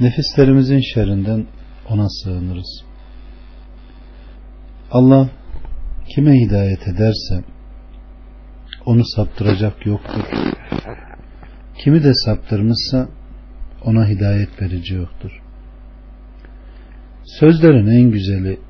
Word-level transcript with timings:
Nefislerimizin 0.00 0.80
şerrinden 0.94 1.46
ona 1.88 2.08
sığınırız. 2.08 2.84
Allah 4.90 5.30
kime 6.14 6.40
hidayet 6.40 6.88
ederse 6.88 7.44
onu 8.86 9.02
saptıracak 9.04 9.86
yoktur. 9.86 10.24
Kimi 11.78 12.04
de 12.04 12.12
saptırmışsa 12.14 13.08
ona 13.84 14.08
hidayet 14.08 14.62
verici 14.62 14.94
yoktur. 14.94 15.42
Sözlerin 17.24 17.86
en 17.86 18.10
güzeli 18.10 18.60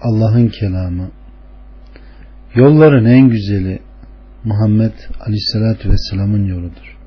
Allah'ın 0.00 0.48
kelamı, 0.48 1.10
yolların 2.54 3.04
en 3.04 3.28
güzeli 3.28 3.82
Muhammed 4.44 4.92
Aleyhisselatü 5.20 5.90
Vesselam'ın 5.90 6.46
yoludur. 6.46 6.98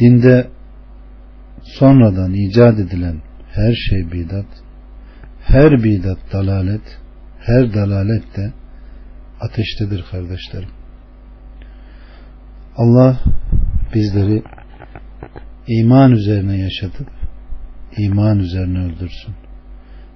Dinde 0.00 0.53
sonradan 1.64 2.32
icat 2.34 2.78
edilen 2.78 3.22
her 3.52 3.74
şey 3.74 4.12
bidat, 4.12 4.46
her 5.40 5.84
bidat 5.84 6.18
dalalet, 6.32 6.98
her 7.40 7.74
dalalet 7.74 8.36
de 8.36 8.52
ateştedir 9.40 10.04
kardeşlerim. 10.10 10.68
Allah 12.76 13.20
bizleri 13.94 14.42
iman 15.68 16.12
üzerine 16.12 16.56
yaşatıp 16.58 17.08
iman 17.98 18.38
üzerine 18.38 18.78
öldürsün. 18.78 19.34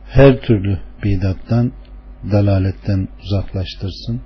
Her 0.09 0.41
türlü 0.41 0.79
bidattan, 1.05 1.73
dalaletten 2.33 3.09
uzaklaştırsın. 3.23 4.21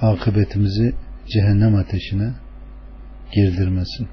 Akıbetimizi 0.00 0.94
cehennem 1.32 1.74
ateşine 1.74 2.32
girdirmesin. 3.34 4.08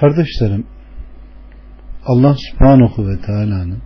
Kardeşlerim, 0.00 0.66
Allah 2.06 2.36
subhanahu 2.50 3.08
ve 3.08 3.20
teala'nın 3.20 3.82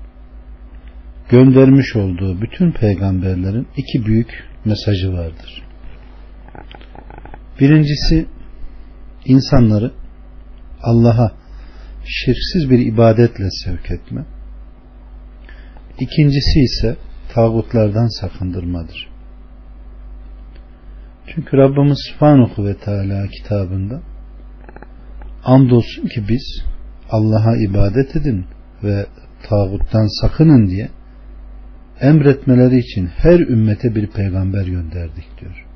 göndermiş 1.29 1.97
olduğu 1.97 2.41
bütün 2.41 2.73
peygamberlerin 2.73 3.69
iki 3.77 4.07
büyük 4.07 4.45
mesajı 4.65 5.13
vardır. 5.13 5.63
Birincisi 7.61 8.27
insanları 9.25 9.93
Allah'a 10.83 11.33
şirksiz 12.05 12.71
bir 12.71 12.79
ibadetle 12.79 13.51
sevk 13.65 13.91
etme. 13.91 14.25
İkincisi 16.01 16.61
ise 16.61 16.97
tağutlardan 17.35 18.21
sakındırmadır. 18.21 19.09
Çünkü 21.27 21.57
Rabbimiz 21.57 21.99
Subhanahu 22.13 22.65
ve 22.65 22.77
Teala 22.77 23.29
kitabında 23.29 24.14
andolsun 25.45 26.07
ki 26.07 26.29
biz 26.29 26.65
Allah'a 27.11 27.57
ibadet 27.57 28.17
edin 28.17 28.45
ve 28.83 29.07
tağuttan 29.49 30.21
sakının 30.21 30.67
diye 30.67 30.89
emretmeleri 32.01 32.79
için 32.79 33.07
her 33.07 33.41
ümmete 33.41 33.95
bir 33.95 34.07
peygamber 34.07 34.67
gönderdik 34.67 35.41
diyor. 35.41 35.67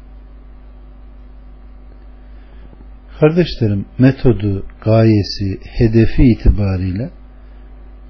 Kardeşlerim 3.20 3.86
metodu, 3.98 4.66
gayesi, 4.84 5.60
hedefi 5.78 6.22
itibariyle 6.22 7.10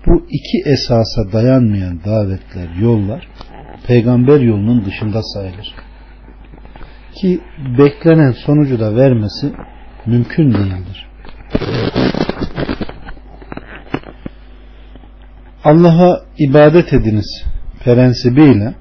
bu 0.07 0.27
iki 0.31 0.71
esasa 0.71 1.33
dayanmayan 1.33 2.05
davetler, 2.05 2.75
yollar 2.81 3.29
peygamber 3.87 4.41
yolunun 4.41 4.85
dışında 4.85 5.23
sayılır. 5.23 5.75
Ki 7.15 7.41
beklenen 7.79 8.33
sonucu 8.33 8.81
da 8.81 8.97
vermesi 8.97 9.53
mümkün 10.07 10.53
değildir. 10.53 11.08
Allah'a 15.65 16.25
ibadet 16.39 16.93
ediniz 16.93 17.45
prensibiyle 17.85 18.75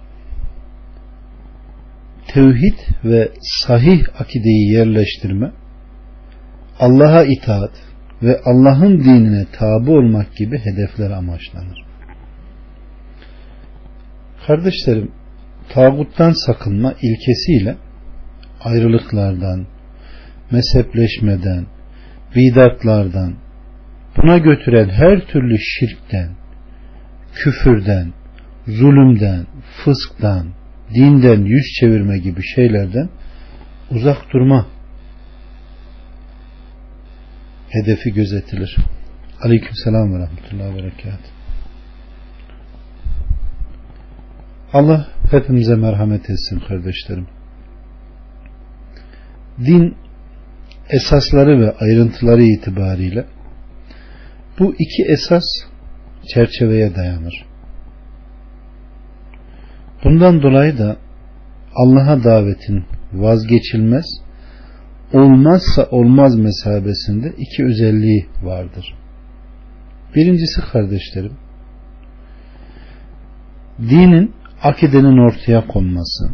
tevhid 2.27 2.79
ve 3.03 3.31
sahih 3.41 4.01
akideyi 4.19 4.73
yerleştirme 4.73 5.51
Allah'a 6.79 7.23
itaat 7.23 7.71
ve 8.23 8.41
Allah'ın 8.45 9.03
dinine 9.03 9.45
tabi 9.51 9.91
olmak 9.91 10.35
gibi 10.35 10.57
hedefler 10.57 11.11
amaçlanır. 11.11 11.85
Kardeşlerim, 14.47 15.11
tağuttan 15.69 16.33
sakınma 16.45 16.93
ilkesiyle 17.01 17.77
ayrılıklardan, 18.61 19.67
mezhepleşmeden, 20.51 21.65
bidatlardan, 22.37 23.35
buna 24.17 24.37
götüren 24.37 24.89
her 24.89 25.27
türlü 25.27 25.57
şirkten, 25.59 26.29
küfürden, 27.33 28.13
zulümden, 28.67 29.45
fısktan, 29.83 30.47
dinden 30.95 31.41
yüz 31.41 31.65
çevirme 31.79 32.17
gibi 32.17 32.41
şeylerden 32.55 33.09
uzak 33.91 34.33
durma 34.33 34.67
hedefi 37.69 38.13
gözetilir. 38.13 38.77
Aleyküm 39.41 39.75
selam 39.83 40.13
ve 40.13 40.19
rahmetullahi 40.19 40.73
ve 40.73 40.77
berekat. 40.77 41.19
Allah 44.73 45.07
hepimize 45.31 45.75
merhamet 45.75 46.29
etsin 46.29 46.59
kardeşlerim. 46.67 47.27
Din 49.59 49.95
esasları 50.89 51.61
ve 51.61 51.71
ayrıntıları 51.79 52.43
itibariyle 52.43 53.25
bu 54.59 54.73
iki 54.79 55.03
esas 55.03 55.43
çerçeveye 56.33 56.95
dayanır. 56.95 57.45
Bundan 60.03 60.41
dolayı 60.41 60.77
da 60.77 60.97
Allah'a 61.75 62.23
davetin 62.23 62.85
vazgeçilmez 63.13 64.05
olmazsa 65.13 65.87
olmaz 65.91 66.35
mesabesinde 66.35 67.33
iki 67.37 67.65
özelliği 67.65 68.25
vardır. 68.43 68.93
Birincisi 70.15 70.61
kardeşlerim, 70.71 71.33
dinin 73.79 74.33
akidenin 74.63 75.27
ortaya 75.27 75.67
konması, 75.67 76.29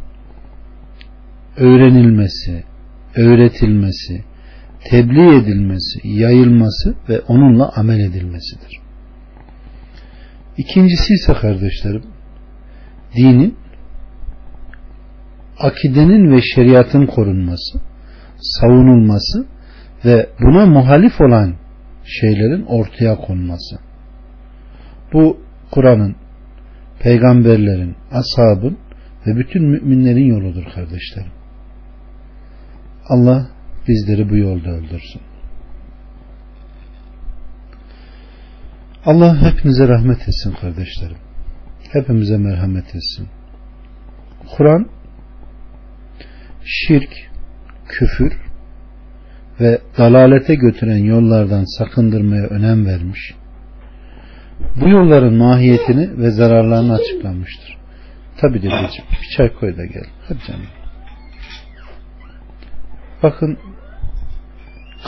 öğrenilmesi, 1.57 2.63
öğretilmesi, 3.15 4.23
tebliğ 4.89 5.35
edilmesi, 5.35 6.07
yayılması 6.07 6.95
ve 7.09 7.19
onunla 7.19 7.71
amel 7.75 7.99
edilmesidir. 7.99 8.79
İkincisi 10.57 11.13
ise 11.13 11.33
kardeşlerim, 11.33 12.03
dinin 13.15 13.57
akidenin 15.59 16.31
ve 16.31 16.41
şeriatın 16.41 17.05
korunması, 17.05 17.81
savunulması 18.37 19.45
ve 20.05 20.29
buna 20.41 20.65
muhalif 20.65 21.21
olan 21.21 21.55
şeylerin 22.05 22.65
ortaya 22.65 23.15
konması. 23.15 23.79
Bu 25.13 25.37
Kur'an'ın, 25.71 26.15
peygamberlerin, 26.99 27.95
ashabın 28.11 28.77
ve 29.27 29.35
bütün 29.35 29.63
müminlerin 29.63 30.25
yoludur 30.25 30.63
kardeşlerim. 30.75 31.31
Allah 33.09 33.52
bizleri 33.87 34.29
bu 34.29 34.37
yolda 34.37 34.69
öldürsün. 34.69 35.21
Allah 39.05 39.41
hepinize 39.41 39.87
rahmet 39.87 40.21
etsin 40.21 40.51
kardeşlerim. 40.61 41.17
Hepimize 41.91 42.37
merhamet 42.37 42.95
etsin. 42.95 43.27
Kur'an 44.57 44.89
şirk, 46.65 47.09
küfür 47.87 48.33
ve 49.59 49.81
dalalete 49.97 50.55
götüren 50.55 51.03
yollardan 51.03 51.77
sakındırmaya 51.77 52.43
önem 52.43 52.85
vermiş. 52.85 53.33
Bu 54.75 54.89
yolların 54.89 55.33
mahiyetini 55.33 56.17
ve 56.17 56.31
zararlarını 56.31 56.93
açıklamıştır. 56.93 57.77
Tabi 58.41 58.57
dedeciğim 58.57 59.05
bir 59.11 59.37
çay 59.37 59.53
koy 59.53 59.77
da 59.77 59.85
gel. 59.85 60.05
Hadi 60.27 60.39
canım. 60.47 60.67
Bakın 63.23 63.57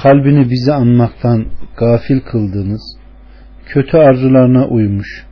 kalbini 0.02 0.50
bizi 0.52 0.74
anmaktan 0.74 1.46
gafil 1.78 2.20
kıldığınız 2.20 2.98
kötü 3.66 3.98
arzularına 3.98 4.68
uymuş 4.68 5.26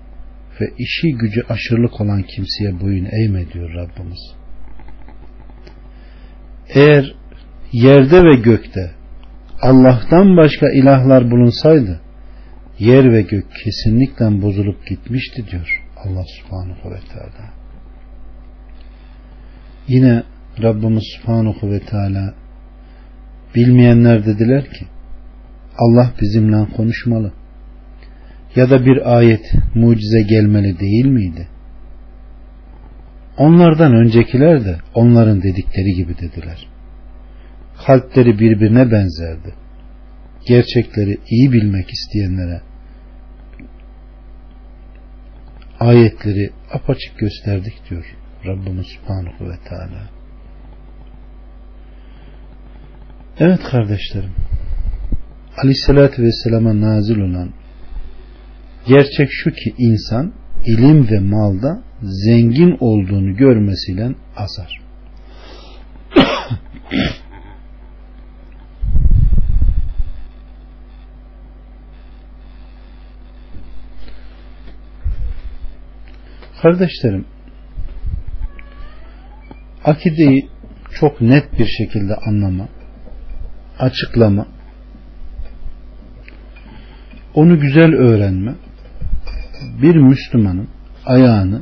ve 0.61 0.65
işi 0.77 1.17
gücü 1.17 1.41
aşırılık 1.49 2.01
olan 2.01 2.21
kimseye 2.21 2.81
boyun 2.81 3.05
eğme 3.05 3.51
diyor 3.53 3.73
Rabbimiz. 3.73 4.35
Eğer 6.69 7.15
yerde 7.71 8.23
ve 8.23 8.35
gökte 8.35 8.91
Allah'tan 9.61 10.37
başka 10.37 10.69
ilahlar 10.69 11.31
bulunsaydı 11.31 12.01
yer 12.79 13.13
ve 13.13 13.21
gök 13.21 13.45
kesinlikle 13.63 14.41
bozulup 14.41 14.87
gitmişti 14.87 15.47
diyor 15.51 15.83
Allah 15.97 16.23
subhanahu 16.39 16.91
ve 16.91 16.99
teala. 17.13 17.53
Yine 19.87 20.23
Rabbimiz 20.61 21.03
subhanahu 21.17 21.71
ve 21.71 21.79
teala 21.79 22.33
bilmeyenler 23.55 24.25
dediler 24.25 24.63
ki 24.63 24.85
Allah 25.77 26.13
bizimle 26.21 26.67
konuşmalı. 26.75 27.33
Ya 28.55 28.69
da 28.69 28.85
bir 28.85 29.17
ayet, 29.17 29.53
mucize 29.75 30.21
gelmeli 30.21 30.79
değil 30.79 31.05
miydi? 31.05 31.47
Onlardan 33.37 33.95
öncekiler 33.95 34.65
de 34.65 34.77
onların 34.95 35.41
dedikleri 35.41 35.93
gibi 35.95 36.17
dediler. 36.17 36.67
Kalpleri 37.85 38.39
birbirine 38.39 38.91
benzerdi. 38.91 39.53
Gerçekleri 40.47 41.17
iyi 41.29 41.51
bilmek 41.51 41.89
isteyenlere 41.89 42.61
ayetleri 45.79 46.49
apaçık 46.71 47.17
gösterdik 47.17 47.73
diyor 47.89 48.05
Rabbimiz 48.45 48.87
Subhanahu 48.87 49.49
ve 49.49 49.57
Teala. 49.69 50.12
Evet 53.39 53.59
kardeşlerim 53.71 54.31
Aleyhisselatü 55.57 56.23
Vesselam'a 56.23 56.81
nazil 56.81 57.17
olan 57.17 57.49
gerçek 58.87 59.29
şu 59.31 59.51
ki 59.51 59.73
insan 59.77 60.33
ilim 60.65 61.09
ve 61.11 61.19
malda 61.19 61.83
zengin 62.01 62.77
olduğunu 62.79 63.35
görmesiyle 63.35 64.09
azar. 64.35 64.81
Kardeşlerim, 76.61 77.25
akideyi 79.83 80.49
çok 80.99 81.21
net 81.21 81.59
bir 81.59 81.65
şekilde 81.65 82.15
anlama, 82.15 82.67
açıklama, 83.83 84.47
onu 87.33 87.59
güzel 87.59 87.93
öğrenme, 87.93 88.55
bir 89.81 89.95
Müslümanın 89.95 90.67
ayağını 91.05 91.61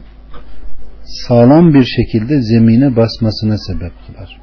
sağlam 1.04 1.74
bir 1.74 1.86
şekilde 1.86 2.42
zemine 2.42 2.96
basmasına 2.96 3.58
sebep 3.58 3.92
kılar. 4.08 4.42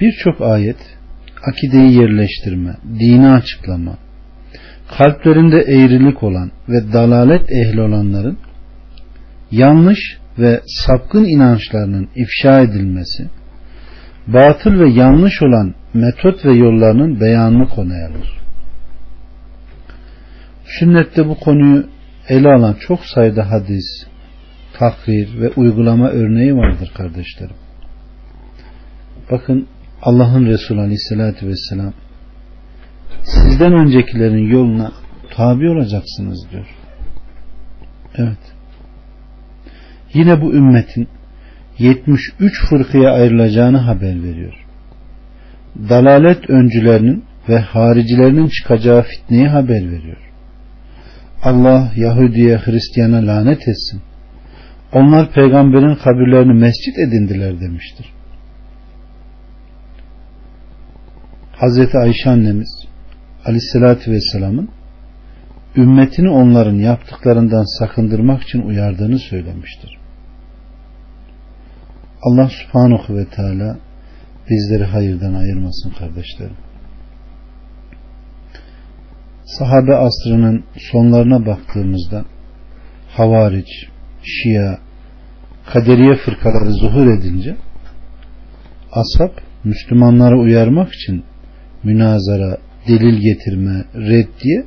Birçok 0.00 0.40
ayet 0.40 0.76
akideyi 1.46 2.00
yerleştirme, 2.00 2.76
dini 3.00 3.28
açıklama, 3.28 3.98
kalplerinde 4.98 5.56
eğrilik 5.56 6.22
olan 6.22 6.50
ve 6.68 6.92
dalalet 6.92 7.52
ehli 7.52 7.80
olanların 7.80 8.38
yanlış 9.50 10.23
ve 10.38 10.60
sapkın 10.66 11.24
inançlarının 11.24 12.08
ifşa 12.14 12.60
edilmesi, 12.60 13.30
batıl 14.26 14.80
ve 14.80 14.90
yanlış 14.90 15.42
olan 15.42 15.74
metot 15.94 16.44
ve 16.44 16.54
yollarının 16.54 17.20
beyanını 17.20 17.68
konuya 17.68 18.08
alır. 18.08 18.38
Sünnette 20.78 21.28
bu 21.28 21.38
konuyu 21.38 21.86
ele 22.28 22.48
alan 22.48 22.76
çok 22.80 23.00
sayıda 23.04 23.50
hadis, 23.50 24.06
takrir 24.78 25.40
ve 25.40 25.50
uygulama 25.56 26.08
örneği 26.08 26.56
vardır 26.56 26.92
kardeşlerim. 26.96 27.56
Bakın 29.30 29.66
Allah'ın 30.02 30.46
Resulü 30.46 30.80
Aleyhisselatü 30.80 31.46
Vesselam 31.48 31.92
sizden 33.22 33.72
öncekilerin 33.72 34.50
yoluna 34.50 34.92
tabi 35.30 35.70
olacaksınız 35.70 36.46
diyor. 36.50 36.66
Evet. 38.14 38.53
Yine 40.14 40.40
bu 40.40 40.54
ümmetin 40.54 41.08
73 41.78 42.52
fırkıya 42.70 43.10
ayrılacağını 43.10 43.78
haber 43.78 44.22
veriyor. 44.22 44.54
Dalalet 45.88 46.50
öncülerinin 46.50 47.24
ve 47.48 47.58
haricilerinin 47.58 48.48
çıkacağı 48.48 49.02
fitneyi 49.02 49.48
haber 49.48 49.90
veriyor. 49.90 50.16
Allah 51.42 51.92
Yahudiye 51.96 52.56
Hristiyana 52.56 53.26
lanet 53.26 53.68
etsin. 53.68 54.02
Onlar 54.92 55.32
peygamberin 55.32 55.94
kabirlerini 55.94 56.52
mescit 56.52 56.98
edindiler 56.98 57.60
demiştir. 57.60 58.06
Hazreti 61.52 61.98
Ayşe 61.98 62.30
annemiz 62.30 62.86
Aleyhisselatü 63.44 64.12
Vesselam'ın 64.12 64.68
ümmetini 65.76 66.30
onların 66.30 66.74
yaptıklarından 66.74 67.78
sakındırmak 67.78 68.42
için 68.42 68.62
uyardığını 68.62 69.18
söylemiştir. 69.18 70.03
Allah 72.24 72.48
subhanahu 72.48 73.16
ve 73.16 73.24
teala 73.24 73.78
bizleri 74.50 74.84
hayırdan 74.84 75.34
ayırmasın 75.34 75.90
kardeşlerim. 75.90 76.56
Sahabe 79.44 79.94
asrının 79.94 80.64
sonlarına 80.92 81.46
baktığımızda 81.46 82.24
havariç, 83.08 83.68
şia, 84.22 84.78
kaderiye 85.72 86.16
fırkaları 86.16 86.72
zuhur 86.72 87.06
edince 87.06 87.56
ashab 88.92 89.32
Müslümanları 89.64 90.38
uyarmak 90.38 90.92
için 90.94 91.24
münazara, 91.84 92.56
delil 92.88 93.20
getirme, 93.20 93.84
reddiye 93.94 94.64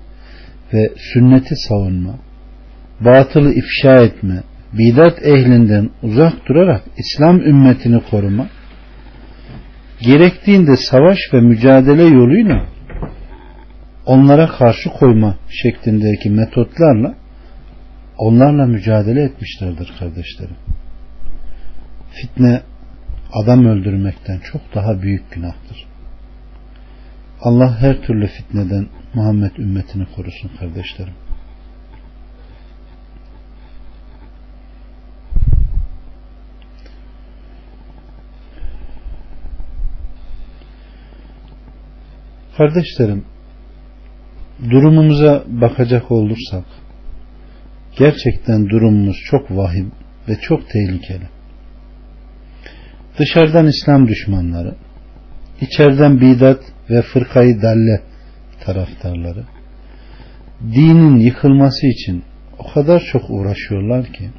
ve 0.73 0.89
sünneti 1.13 1.55
savunma, 1.55 2.15
batılı 2.99 3.53
ifşa 3.53 4.03
etme, 4.03 4.43
bidat 4.77 5.25
ehlinden 5.25 5.89
uzak 6.03 6.47
durarak 6.47 6.83
İslam 6.97 7.41
ümmetini 7.41 8.01
koruma, 8.11 8.47
gerektiğinde 10.01 10.77
savaş 10.77 11.17
ve 11.33 11.41
mücadele 11.41 12.03
yoluyla 12.03 12.65
onlara 14.05 14.47
karşı 14.47 14.89
koyma 14.89 15.35
şeklindeki 15.49 16.29
metotlarla 16.29 17.15
onlarla 18.17 18.65
mücadele 18.65 19.23
etmişlerdir 19.23 19.93
kardeşlerim. 19.99 20.55
Fitne 22.11 22.61
adam 23.33 23.65
öldürmekten 23.65 24.39
çok 24.51 24.61
daha 24.75 25.01
büyük 25.01 25.31
günahtır. 25.31 25.87
Allah 27.41 27.81
her 27.81 28.01
türlü 28.01 28.27
fitneden 28.27 28.87
Muhammed 29.13 29.55
ümmetini 29.57 30.05
korusun 30.15 30.51
kardeşlerim. 30.59 31.13
Kardeşlerim, 42.57 43.25
durumumuza 44.69 45.43
bakacak 45.47 46.11
olursak, 46.11 46.65
gerçekten 47.97 48.69
durumumuz 48.69 49.17
çok 49.29 49.51
vahim 49.51 49.91
ve 50.29 50.35
çok 50.41 50.69
tehlikeli. 50.69 51.29
Dışarıdan 53.19 53.67
İslam 53.67 54.07
düşmanları, 54.07 54.75
içeriden 55.61 56.21
bidat 56.21 56.59
ve 56.89 57.01
fırkayı 57.01 57.61
dalle 57.61 58.01
taraftarları, 58.65 59.43
dinin 60.61 61.15
yıkılması 61.15 61.87
için 61.87 62.23
o 62.59 62.73
kadar 62.73 63.03
çok 63.11 63.29
uğraşıyorlar 63.29 64.05
ki, 64.05 64.29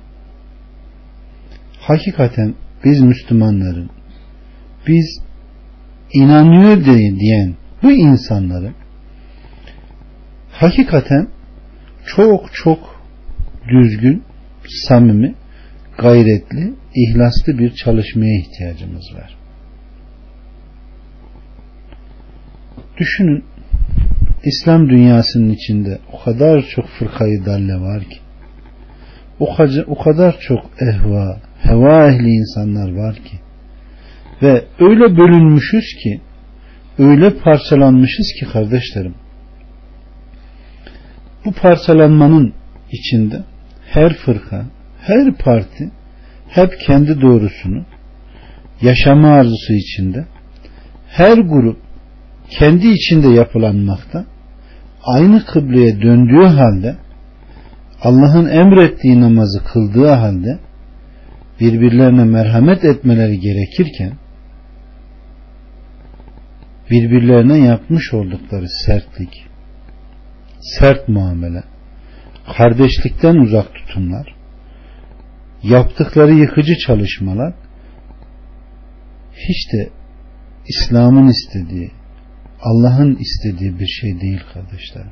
hakikaten 1.80 2.54
biz 2.84 3.00
Müslümanların, 3.00 3.90
biz 4.86 5.20
inanıyor 6.12 6.84
diyen 6.84 7.57
bu 7.82 7.92
insanları 7.92 8.72
hakikaten 10.52 11.28
çok 12.06 12.50
çok 12.52 13.02
düzgün, 13.68 14.24
samimi, 14.88 15.34
gayretli, 15.98 16.74
ihlaslı 16.94 17.58
bir 17.58 17.74
çalışmaya 17.74 18.40
ihtiyacımız 18.40 19.14
var. 19.14 19.38
Düşünün 22.98 23.44
İslam 24.44 24.88
dünyasının 24.88 25.50
içinde 25.50 25.98
o 26.12 26.24
kadar 26.24 26.62
çok 26.74 26.88
fırkayı 26.98 27.46
dalle 27.46 27.80
var 27.80 28.00
ki 28.00 28.18
o 29.40 29.56
o 29.86 29.98
kadar 29.98 30.36
çok 30.40 30.70
ehva, 30.80 31.40
heva 31.62 32.08
ehli 32.08 32.28
insanlar 32.28 32.92
var 32.92 33.14
ki 33.14 33.40
ve 34.42 34.64
öyle 34.80 35.16
bölünmüşüz 35.16 35.94
ki 36.02 36.20
öyle 36.98 37.38
parçalanmışız 37.38 38.32
ki 38.40 38.46
kardeşlerim. 38.52 39.14
Bu 41.44 41.52
parçalanmanın 41.52 42.54
içinde 42.92 43.44
her 43.86 44.14
fırka, 44.14 44.66
her 45.00 45.34
parti 45.34 45.90
hep 46.48 46.80
kendi 46.86 47.20
doğrusunu 47.20 47.84
yaşama 48.82 49.28
arzusu 49.28 49.72
içinde 49.72 50.26
her 51.08 51.38
grup 51.38 51.76
kendi 52.50 52.88
içinde 52.88 53.28
yapılanmakta 53.28 54.24
aynı 55.04 55.44
kıbleye 55.44 56.02
döndüğü 56.02 56.46
halde 56.46 56.96
Allah'ın 58.02 58.48
emrettiği 58.48 59.20
namazı 59.20 59.64
kıldığı 59.64 60.08
halde 60.08 60.58
birbirlerine 61.60 62.24
merhamet 62.24 62.84
etmeleri 62.84 63.40
gerekirken 63.40 64.12
birbirlerine 66.90 67.58
yapmış 67.58 68.14
oldukları 68.14 68.68
sertlik, 68.86 69.46
sert 70.60 71.08
muamele, 71.08 71.62
kardeşlikten 72.56 73.34
uzak 73.36 73.74
tutumlar, 73.74 74.34
yaptıkları 75.62 76.32
yıkıcı 76.32 76.74
çalışmalar 76.86 77.54
hiç 79.32 79.72
de 79.72 79.90
İslam'ın 80.68 81.26
istediği, 81.26 81.90
Allah'ın 82.62 83.16
istediği 83.16 83.78
bir 83.78 83.86
şey 83.86 84.20
değil 84.20 84.40
kardeşler. 84.54 85.04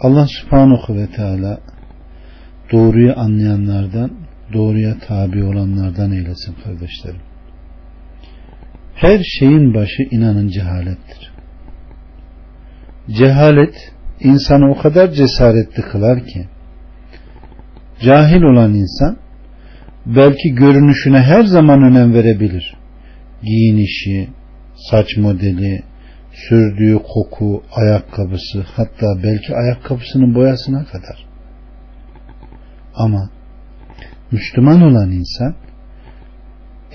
Allah 0.00 0.26
subhanahu 0.26 0.94
ve 0.96 1.06
teala 1.06 1.60
doğruyu 2.72 3.18
anlayanlardan, 3.18 4.10
doğruya 4.52 4.98
tabi 4.98 5.44
olanlardan 5.44 6.12
eylesin 6.12 6.54
kardeşlerim. 6.64 7.33
Her 8.94 9.22
şeyin 9.38 9.74
başı 9.74 10.02
inanın 10.10 10.48
cehalettir. 10.48 11.32
Cehalet 13.10 13.92
insanı 14.20 14.70
o 14.70 14.78
kadar 14.78 15.10
cesaretli 15.10 15.82
kılar 15.82 16.26
ki 16.26 16.48
cahil 18.00 18.42
olan 18.42 18.74
insan 18.74 19.16
belki 20.06 20.54
görünüşüne 20.54 21.20
her 21.20 21.44
zaman 21.44 21.82
önem 21.82 22.14
verebilir. 22.14 22.76
Giyinişi, 23.42 24.28
saç 24.90 25.16
modeli, 25.16 25.82
sürdüğü 26.32 26.98
koku, 27.14 27.62
ayakkabısı, 27.72 28.64
hatta 28.76 29.06
belki 29.22 29.54
ayakkabısının 29.56 30.34
boyasına 30.34 30.84
kadar. 30.84 31.26
Ama 32.94 33.30
Müslüman 34.30 34.82
olan 34.82 35.10
insan 35.10 35.54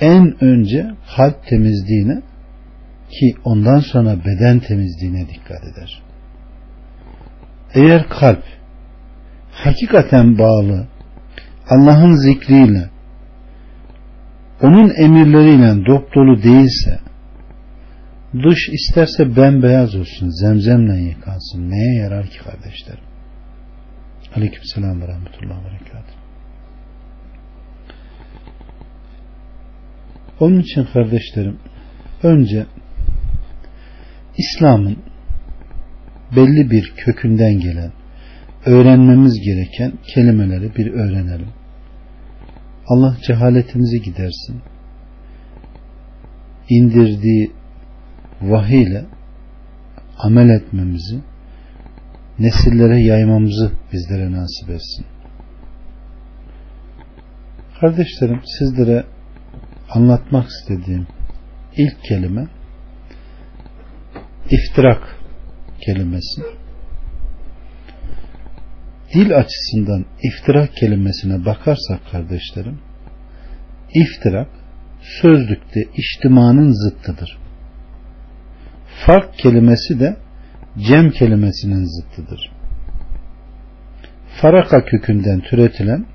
en 0.02 0.44
önce 0.44 0.92
kalp 1.18 1.48
temizliğine 1.48 2.22
ki 3.10 3.34
ondan 3.44 3.80
sonra 3.80 4.16
beden 4.26 4.60
temizliğine 4.60 5.30
dikkat 5.30 5.64
eder. 5.64 6.02
Eğer 7.74 8.10
kalp 8.10 8.44
hakikaten 9.52 10.38
bağlı 10.38 10.88
Allah'ın 11.70 12.16
zikriyle 12.16 12.90
onun 14.62 14.90
emirleriyle 14.96 15.86
dop 15.86 16.16
dolu 16.16 16.44
değilse 16.44 17.00
dış 18.34 18.70
isterse 18.70 19.36
bembeyaz 19.36 19.96
olsun 19.96 20.30
zemzemle 20.30 20.98
yıkansın 20.98 21.70
neye 21.70 21.96
yarar 21.96 22.26
ki 22.26 22.40
kardeşlerim 22.40 23.04
aleyküm 24.36 24.64
selam 24.64 25.02
ve 25.02 25.08
rahmetullah 25.08 25.60
ve 25.60 25.66
berekatuhu 25.66 26.19
onun 30.40 30.60
için 30.60 30.86
kardeşlerim 30.94 31.58
önce 32.24 32.66
İslam'ın 34.38 34.98
belli 36.36 36.72
bir 36.72 36.94
kökünden 36.98 37.60
gelen 37.60 37.92
öğrenmemiz 38.66 39.34
gereken 39.46 39.94
kelimeleri 40.14 40.76
bir 40.76 40.92
öğrenelim. 40.92 41.50
Allah 42.88 43.18
cehaletimizi 43.28 44.02
gidersin. 44.02 44.62
İndirdiği 46.70 47.52
vahiy 48.42 48.84
ile 48.84 49.06
amel 50.18 50.50
etmemizi, 50.50 51.20
nesillere 52.40 53.00
yaymamızı 53.02 53.72
bizlere 53.94 54.32
nasip 54.32 54.70
etsin. 54.70 55.06
Kardeşlerim 57.82 58.42
sizlere 58.60 59.04
anlatmak 59.90 60.48
istediğim 60.48 61.08
ilk 61.78 62.04
kelime 62.04 62.48
iftirak 64.50 65.20
kelimesi. 65.86 66.42
Dil 69.14 69.38
açısından 69.38 70.06
iftirak 70.24 70.76
kelimesine 70.76 71.46
bakarsak 71.46 72.12
kardeşlerim, 72.12 72.80
iftirak 73.94 74.50
sözlükte 75.22 75.80
içtimanın 75.98 76.72
zıttıdır. 76.72 77.38
Fark 79.06 79.38
kelimesi 79.38 80.00
de 80.00 80.18
cem 80.78 81.10
kelimesinin 81.12 81.86
zıttıdır. 81.86 82.52
Faraka 84.42 84.86
kökünden 84.86 85.40
türetilen 85.40 86.06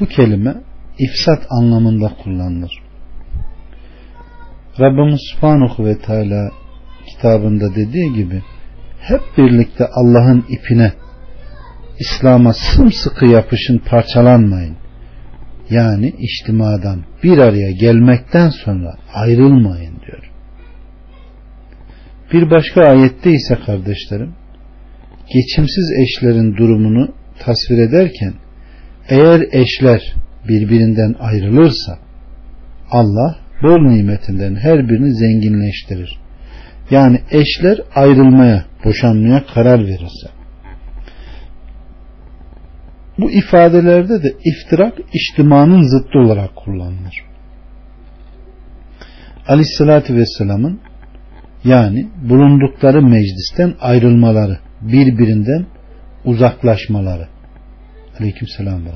bu 0.00 0.06
kelime 0.06 0.54
ifsat 0.98 1.46
anlamında 1.50 2.12
kullanılır. 2.22 2.82
Rabbimiz 4.80 5.20
Subhanahu 5.32 5.84
ve 5.84 5.98
Teala 5.98 6.50
kitabında 7.06 7.74
dediği 7.74 8.12
gibi 8.14 8.42
hep 9.00 9.20
birlikte 9.38 9.86
Allah'ın 9.86 10.44
ipine 10.48 10.92
İslam'a 11.98 12.52
sımsıkı 12.52 13.26
yapışın 13.26 13.78
parçalanmayın. 13.78 14.76
Yani 15.70 16.12
içtimadan 16.18 17.04
bir 17.22 17.38
araya 17.38 17.70
gelmekten 17.70 18.50
sonra 18.50 18.96
ayrılmayın 19.14 20.00
diyor. 20.06 20.30
Bir 22.32 22.50
başka 22.50 22.80
ayette 22.80 23.32
ise 23.32 23.54
kardeşlerim 23.66 24.34
geçimsiz 25.34 25.92
eşlerin 26.02 26.56
durumunu 26.56 27.14
tasvir 27.38 27.78
ederken 27.78 28.34
eğer 29.08 29.40
eşler 29.52 30.14
birbirinden 30.48 31.14
ayrılırsa 31.20 31.98
Allah 32.90 33.36
bol 33.62 33.78
nimetinden 33.78 34.54
her 34.56 34.88
birini 34.88 35.14
zenginleştirir. 35.14 36.18
Yani 36.90 37.20
eşler 37.30 37.80
ayrılmaya, 37.94 38.64
boşanmaya 38.84 39.46
karar 39.54 39.80
verirse. 39.80 40.28
Bu 43.18 43.30
ifadelerde 43.30 44.22
de 44.22 44.32
iftirak 44.44 44.94
içtimanın 45.14 45.82
zıttı 45.82 46.18
olarak 46.18 46.56
kullanılır. 46.56 47.24
Aleyhissalatü 49.48 50.14
Vesselam'ın 50.14 50.80
yani 51.64 52.08
bulundukları 52.22 53.02
meclisten 53.02 53.74
ayrılmaları, 53.80 54.58
birbirinden 54.80 55.66
uzaklaşmaları. 56.24 57.28
Aleyküm 58.20 58.48
selam 58.48 58.84
ve 58.86 58.90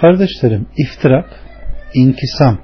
Kardeşlerim 0.00 0.66
iftirak, 0.76 1.30
inkisam, 1.94 2.58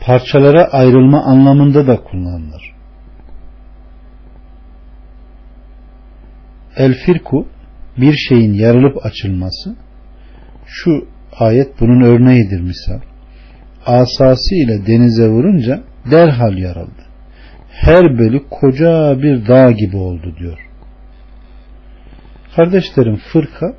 parçalara 0.00 0.64
ayrılma 0.64 1.24
anlamında 1.24 1.86
da 1.86 2.04
kullanılır. 2.04 2.74
El 6.76 6.94
firku 6.94 7.48
bir 7.96 8.12
şeyin 8.12 8.54
yarılıp 8.54 9.06
açılması 9.06 9.76
şu 10.66 11.08
ayet 11.38 11.80
bunun 11.80 12.00
örneğidir 12.00 12.60
misal. 12.60 13.00
Asası 13.86 14.54
ile 14.54 14.86
denize 14.86 15.28
vurunca 15.28 15.82
derhal 16.10 16.58
yarıldı. 16.58 17.02
Her 17.70 18.18
bölü 18.18 18.48
koca 18.48 19.22
bir 19.22 19.48
dağ 19.48 19.70
gibi 19.70 19.96
oldu 19.96 20.36
diyor. 20.38 20.68
Kardeşlerim 22.56 23.16
fırka 23.32 23.74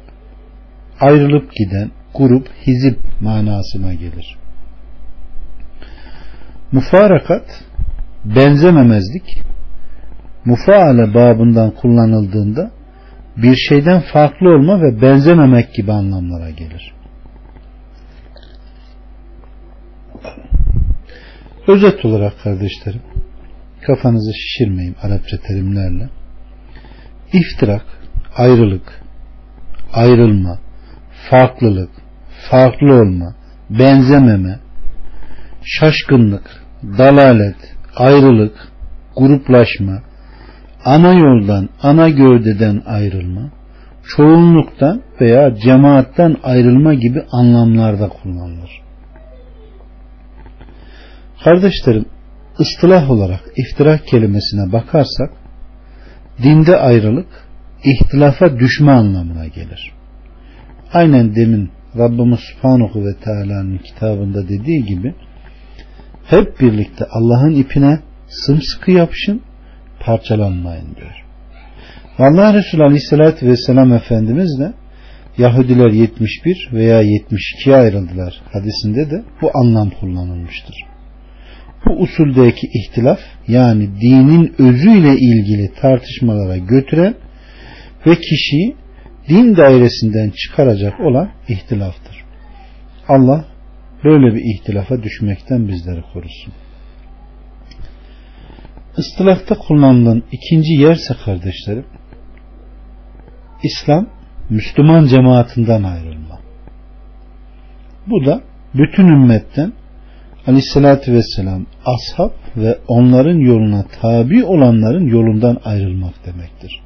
ayrılıp 1.00 1.52
giden 1.56 1.99
grup, 2.16 2.48
hizip 2.68 3.00
manasına 3.22 3.94
gelir. 3.94 4.38
Mufarakat 6.72 7.64
benzememezlik 8.26 9.42
mufaale 10.46 11.14
babından 11.14 11.72
kullanıldığında 11.72 12.72
bir 13.38 13.56
şeyden 13.56 14.04
farklı 14.14 14.50
olma 14.50 14.82
ve 14.82 15.02
benzememek 15.02 15.74
gibi 15.74 15.92
anlamlara 15.92 16.50
gelir. 16.50 16.94
Özet 21.68 22.06
olarak 22.06 22.34
kardeşlerim 22.44 23.02
kafanızı 23.82 24.32
şişirmeyin 24.34 24.96
Arapça 25.02 25.38
terimlerle. 25.48 26.10
İftirak, 27.34 27.86
ayrılık, 28.38 29.04
ayrılma, 29.94 30.60
farklılık, 31.30 31.90
farklı 32.52 32.94
olma, 32.94 33.36
benzememe, 33.70 34.60
şaşkınlık, 35.64 36.64
dalalet, 36.98 37.56
ayrılık, 37.96 38.54
gruplaşma, 39.18 40.02
ana 40.86 41.14
yoldan, 41.14 41.70
ana 41.84 42.10
gövdeden 42.10 42.82
ayrılma, 42.86 43.52
çoğunluktan 44.16 45.02
veya 45.22 45.56
cemaatten 45.56 46.36
ayrılma 46.44 46.94
gibi 46.94 47.24
anlamlarda 47.32 48.10
kullanılır. 48.10 48.82
Kardeşlerim, 51.44 52.06
ıstılah 52.60 53.10
olarak 53.10 53.42
iftirak 53.58 54.08
kelimesine 54.08 54.72
bakarsak, 54.72 55.32
dinde 56.44 56.78
ayrılık, 56.78 57.28
ihtilafa 57.84 58.60
düşme 58.60 58.92
anlamına 58.92 59.48
gelir. 59.48 59.99
Aynen 60.94 61.36
demin 61.36 61.70
Rabbimiz 61.98 62.40
Subhanahu 62.40 63.06
ve 63.06 63.16
Teala'nın 63.24 63.78
kitabında 63.78 64.50
dediği 64.50 64.86
gibi 64.86 65.14
hep 66.26 66.60
birlikte 66.60 67.06
Allah'ın 67.12 67.56
ipine 67.56 68.00
sımsıkı 68.28 68.92
yapışın 68.92 69.42
parçalanmayın 70.00 70.96
diyor. 70.96 71.26
Allah 72.20 72.54
Resulü 72.54 72.84
Aleyhisselatü 72.84 73.48
Vesselam 73.48 73.94
Efendimiz 73.94 74.60
de 74.60 74.74
Yahudiler 75.38 75.92
71 75.92 76.70
veya 76.74 77.04
72'ye 77.04 77.76
ayrıldılar 77.76 78.42
hadisinde 78.54 79.12
de 79.12 79.24
bu 79.42 79.52
anlam 79.54 79.90
kullanılmıştır. 79.90 80.76
Bu 81.86 81.94
usuldeki 81.94 82.68
ihtilaf 82.74 83.20
yani 83.48 83.90
dinin 84.02 84.56
özüyle 84.60 85.14
ilgili 85.14 85.72
tartışmalara 85.82 86.58
götüren 86.58 87.16
ve 88.06 88.16
kişiyi 88.16 88.76
din 89.30 89.56
dairesinden 89.56 90.30
çıkaracak 90.30 91.00
olan 91.00 91.30
ihtilaftır. 91.48 92.24
Allah 93.08 93.46
böyle 94.04 94.36
bir 94.36 94.42
ihtilafa 94.56 95.04
düşmekten 95.04 95.68
bizleri 95.68 96.02
korusun. 96.14 96.54
Istilahta 98.98 99.56
kullanılan 99.56 100.24
ikinci 100.32 100.74
yerse 100.74 101.14
kardeşlerim 101.26 101.86
İslam 103.64 104.10
Müslüman 104.50 105.06
cemaatinden 105.08 105.84
ayrılma. 105.84 106.40
Bu 108.08 108.26
da 108.26 108.42
bütün 108.74 109.08
ümmetten 109.08 109.74
Aleyhisselatü 110.48 111.14
Vesselam 111.14 111.66
ashab 111.86 112.32
ve 112.58 112.78
onların 112.88 113.38
yoluna 113.38 113.86
tabi 114.02 114.44
olanların 114.44 115.08
yolundan 115.08 115.58
ayrılmak 115.64 116.26
demektir. 116.26 116.82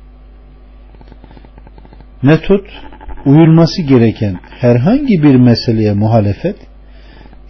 Metot 2.24 2.66
uyulması 3.26 3.82
gereken 3.82 4.40
herhangi 4.60 5.24
bir 5.24 5.36
meseleye 5.36 5.94
muhalefet, 5.94 6.56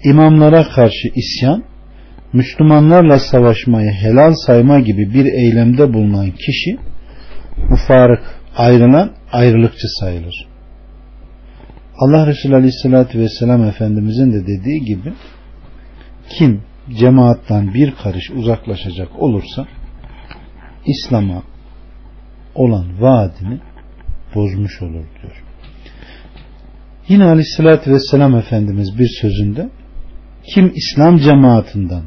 imamlara 0.04 0.64
karşı 0.64 1.08
isyan, 1.16 1.64
Müslümanlarla 2.34 3.20
savaşmayı 3.20 3.92
helal 3.92 4.34
sayma 4.46 4.80
gibi 4.80 5.14
bir 5.14 5.26
eylemde 5.26 5.94
bulunan 5.94 6.32
kişi 6.32 6.78
mufarık, 7.70 8.24
ayrılan 8.58 9.12
ayrılıkçı 9.32 9.88
sayılır. 10.00 10.48
Allah 12.00 12.28
Resulü 12.28 12.56
Aleyhisselatü 12.56 13.20
Vesselam 13.20 13.64
Efendimizin 13.64 14.34
de 14.34 14.48
dediği 14.48 14.86
gibi 14.86 15.14
kim 16.30 16.62
cemaattan 17.00 17.74
bir 17.74 17.94
karış 18.04 18.32
uzaklaşacak 18.32 19.20
olursa 19.20 19.68
İslam'a 20.86 21.44
olan 22.56 23.02
vaadini 23.02 23.60
bozmuş 24.36 24.82
olur 24.82 25.06
diyor. 25.22 25.44
Yine 27.08 27.24
Aleyhisselatü 27.24 27.92
Vesselam 27.92 28.36
Efendimiz 28.36 29.00
bir 29.00 29.10
sözünde 29.22 29.70
kim 30.54 30.72
İslam 30.76 31.18
cemaatinden 31.18 32.04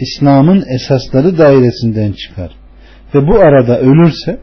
İslam'ın 0.00 0.64
esasları 0.74 1.38
dairesinden 1.38 2.12
çıkar 2.12 2.50
ve 3.14 3.26
bu 3.26 3.38
arada 3.38 3.80
ölürse 3.80 4.40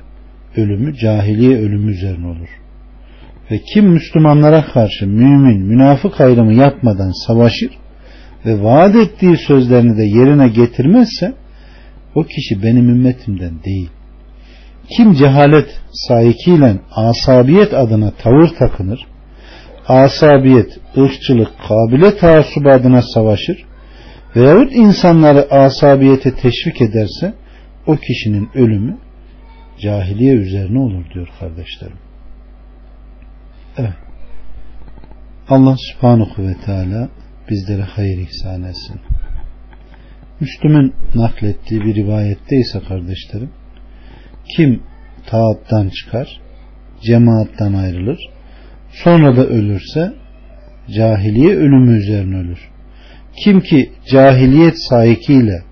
ölümü 0.57 0.97
cahiliye 0.97 1.57
ölümü 1.57 1.91
üzerine 1.91 2.27
olur. 2.27 2.49
Ve 3.51 3.59
kim 3.73 3.85
Müslümanlara 3.85 4.65
karşı 4.65 5.07
mümin, 5.07 5.65
münafık 5.65 6.21
ayrımı 6.21 6.53
yapmadan 6.53 7.27
savaşır 7.27 7.71
ve 8.45 8.63
vaat 8.63 8.95
ettiği 8.95 9.37
sözlerini 9.37 9.97
de 9.97 10.03
yerine 10.03 10.47
getirmezse 10.47 11.33
o 12.15 12.23
kişi 12.23 12.63
benim 12.63 12.89
ümmetimden 12.89 13.63
değil. 13.65 13.89
Kim 14.97 15.13
cehalet 15.13 15.81
sahikiyle 15.91 16.79
asabiyet 16.91 17.73
adına 17.73 18.11
tavır 18.11 18.49
takınır, 18.59 19.07
asabiyet, 19.87 20.79
ırkçılık, 20.97 21.51
kabile 21.67 22.17
taassup 22.17 22.65
adına 22.65 23.01
savaşır 23.01 23.65
veyahut 24.35 24.71
insanları 24.71 25.47
asabiyete 25.51 26.35
teşvik 26.35 26.81
ederse 26.81 27.33
o 27.87 27.95
kişinin 27.95 28.49
ölümü 28.55 28.97
cahiliye 29.79 30.33
üzerine 30.33 30.79
olur 30.79 31.05
diyor 31.13 31.29
kardeşlerim. 31.39 31.97
Evet. 33.77 33.93
Allah 35.49 35.75
subhanahu 35.77 36.43
ve 36.43 36.55
teala 36.65 37.09
bizlere 37.49 37.81
hayır 37.81 38.17
ihsan 38.17 38.63
etsin. 38.63 39.01
Müslüm'ün 40.39 40.93
naklettiği 41.15 41.81
bir 41.81 41.95
rivayette 41.95 42.55
ise 42.55 42.79
kardeşlerim 42.87 43.49
kim 44.55 44.83
taattan 45.25 45.89
çıkar 45.89 46.41
cemaattan 47.01 47.73
ayrılır 47.73 48.19
sonra 48.91 49.37
da 49.37 49.45
ölürse 49.45 50.13
cahiliye 50.95 51.55
ölümü 51.55 51.97
üzerine 51.97 52.37
ölür. 52.37 52.69
Kim 53.43 53.61
ki 53.61 53.91
cahiliyet 54.11 54.75
sahikiyle 54.89 55.63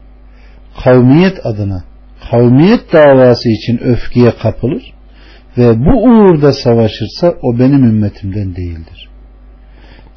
kavmiyet 0.84 1.46
adına 1.46 1.84
kavmiyet 2.32 2.94
davası 2.94 3.50
için 3.50 3.78
öfkeye 3.78 4.32
kapılır 4.32 4.94
ve 5.58 5.80
bu 5.86 6.04
uğurda 6.04 6.54
savaşırsa 6.54 7.36
o 7.42 7.60
benim 7.60 7.84
ümmetimden 7.84 8.56
değildir. 8.56 9.10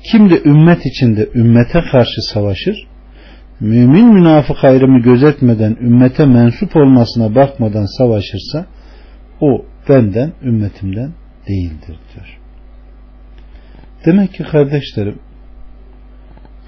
Kim 0.02 0.30
de 0.30 0.42
ümmet 0.44 0.86
içinde 0.86 1.28
ümmete 1.34 1.80
karşı 1.92 2.22
savaşır, 2.32 2.86
mümin 3.60 4.14
münafık 4.14 4.64
ayrımı 4.64 5.02
gözetmeden 5.02 5.76
ümmete 5.80 6.26
mensup 6.26 6.76
olmasına 6.76 7.34
bakmadan 7.34 7.98
savaşırsa 7.98 8.66
o 9.40 9.64
benden 9.88 10.32
ümmetimden 10.42 11.12
değildir 11.48 11.98
diyor. 12.14 12.38
Demek 14.06 14.34
ki 14.34 14.42
kardeşlerim 14.42 15.18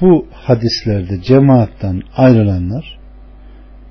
bu 0.00 0.26
hadislerde 0.32 1.22
cemaattan 1.22 2.02
ayrılanlar 2.16 2.98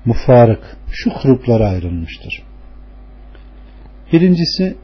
mufarık 0.04 0.76
şu 0.90 1.10
gruplara 1.22 1.68
ayrılmıştır. 1.68 2.42
Birincisi 4.12 4.76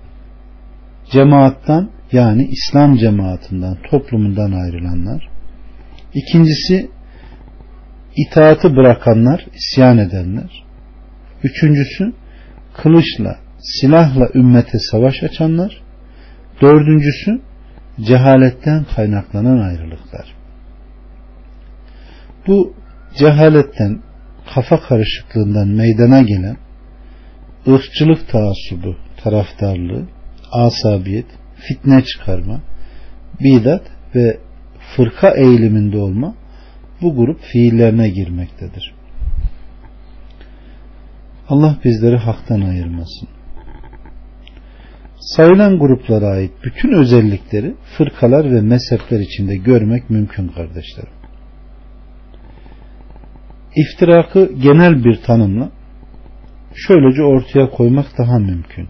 cemaattan 1.13 1.91
yani 2.13 2.49
İslam 2.49 2.97
cemaatinden 2.97 3.77
toplumundan 3.91 4.53
ayrılanlar. 4.53 5.29
İkincisi 6.15 6.91
itaati 8.27 8.77
bırakanlar, 8.77 9.47
isyan 9.55 9.99
edenler. 9.99 10.65
Üçüncüsü 11.43 12.13
kılıçla, 12.75 13.37
silahla 13.59 14.29
ümmete 14.35 14.79
savaş 14.91 15.23
açanlar. 15.23 15.83
Dördüncüsü 16.63 17.41
cehaletten 18.01 18.87
kaynaklanan 18.97 19.59
ayrılıklar. 19.59 20.35
Bu 22.47 22.75
cehaletten, 23.19 24.03
kafa 24.55 24.81
karışıklığından 24.81 25.69
meydana 25.69 26.23
gelen 26.23 26.57
ırkçılık 27.69 28.29
taassubu, 28.29 28.97
taraftarlığı, 29.17 30.07
asabiyet, 30.53 31.27
fitne 31.57 32.05
çıkarma, 32.05 32.61
bidat 33.41 33.83
ve 34.15 34.39
fırka 34.97 35.31
eğiliminde 35.31 35.99
olma 35.99 36.35
bu 37.03 37.17
grup 37.17 37.41
fiillerine 37.41 38.09
girmektedir. 38.09 38.95
Allah 41.49 41.77
bizleri 41.85 42.17
haktan 42.17 42.61
ayırmasın. 42.61 43.29
Sayılan 45.21 45.79
gruplara 45.79 46.27
ait 46.27 46.53
bütün 46.65 46.93
özellikleri 46.93 47.75
fırkalar 47.97 48.53
ve 48.53 48.61
mezhepler 48.61 49.21
içinde 49.21 49.57
görmek 49.57 50.11
mümkün 50.11 50.49
kardeşlerim. 50.49 51.13
İftirakı 53.77 54.53
genel 54.63 55.05
bir 55.05 55.23
tanımla 55.23 55.71
şöylece 56.75 57.23
ortaya 57.23 57.71
koymak 57.71 58.19
daha 58.19 58.39
mümkün. 58.39 58.89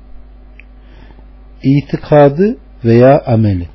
İtikadı 1.62 2.56
veya 2.84 3.22
ameli 3.26 3.68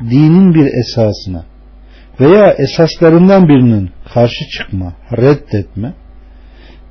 dinin 0.00 0.54
bir 0.54 0.66
esasına 0.66 1.53
veya 2.20 2.54
esaslarından 2.58 3.48
birinin 3.48 3.90
karşı 4.14 4.44
çıkma, 4.58 4.92
reddetme, 5.16 5.94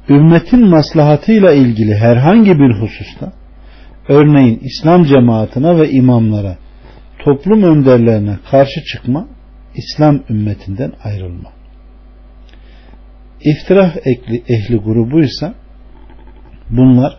ümmetin 0.09 0.69
maslahatıyla 0.69 1.51
ilgili 1.51 1.95
herhangi 1.95 2.59
bir 2.59 2.81
hususta, 2.81 3.33
örneğin 4.07 4.59
İslam 4.63 5.03
cemaatine 5.03 5.77
ve 5.77 5.89
imamlara, 5.89 6.57
toplum 7.19 7.63
önderlerine 7.63 8.38
karşı 8.51 8.83
çıkma, 8.93 9.27
İslam 9.75 10.19
ümmetinden 10.29 10.91
ayrılma. 11.03 11.49
İftirah 13.41 13.97
ehli, 13.97 14.43
ehli 14.47 14.77
grubuysa 14.77 15.53
bunlar 16.69 17.17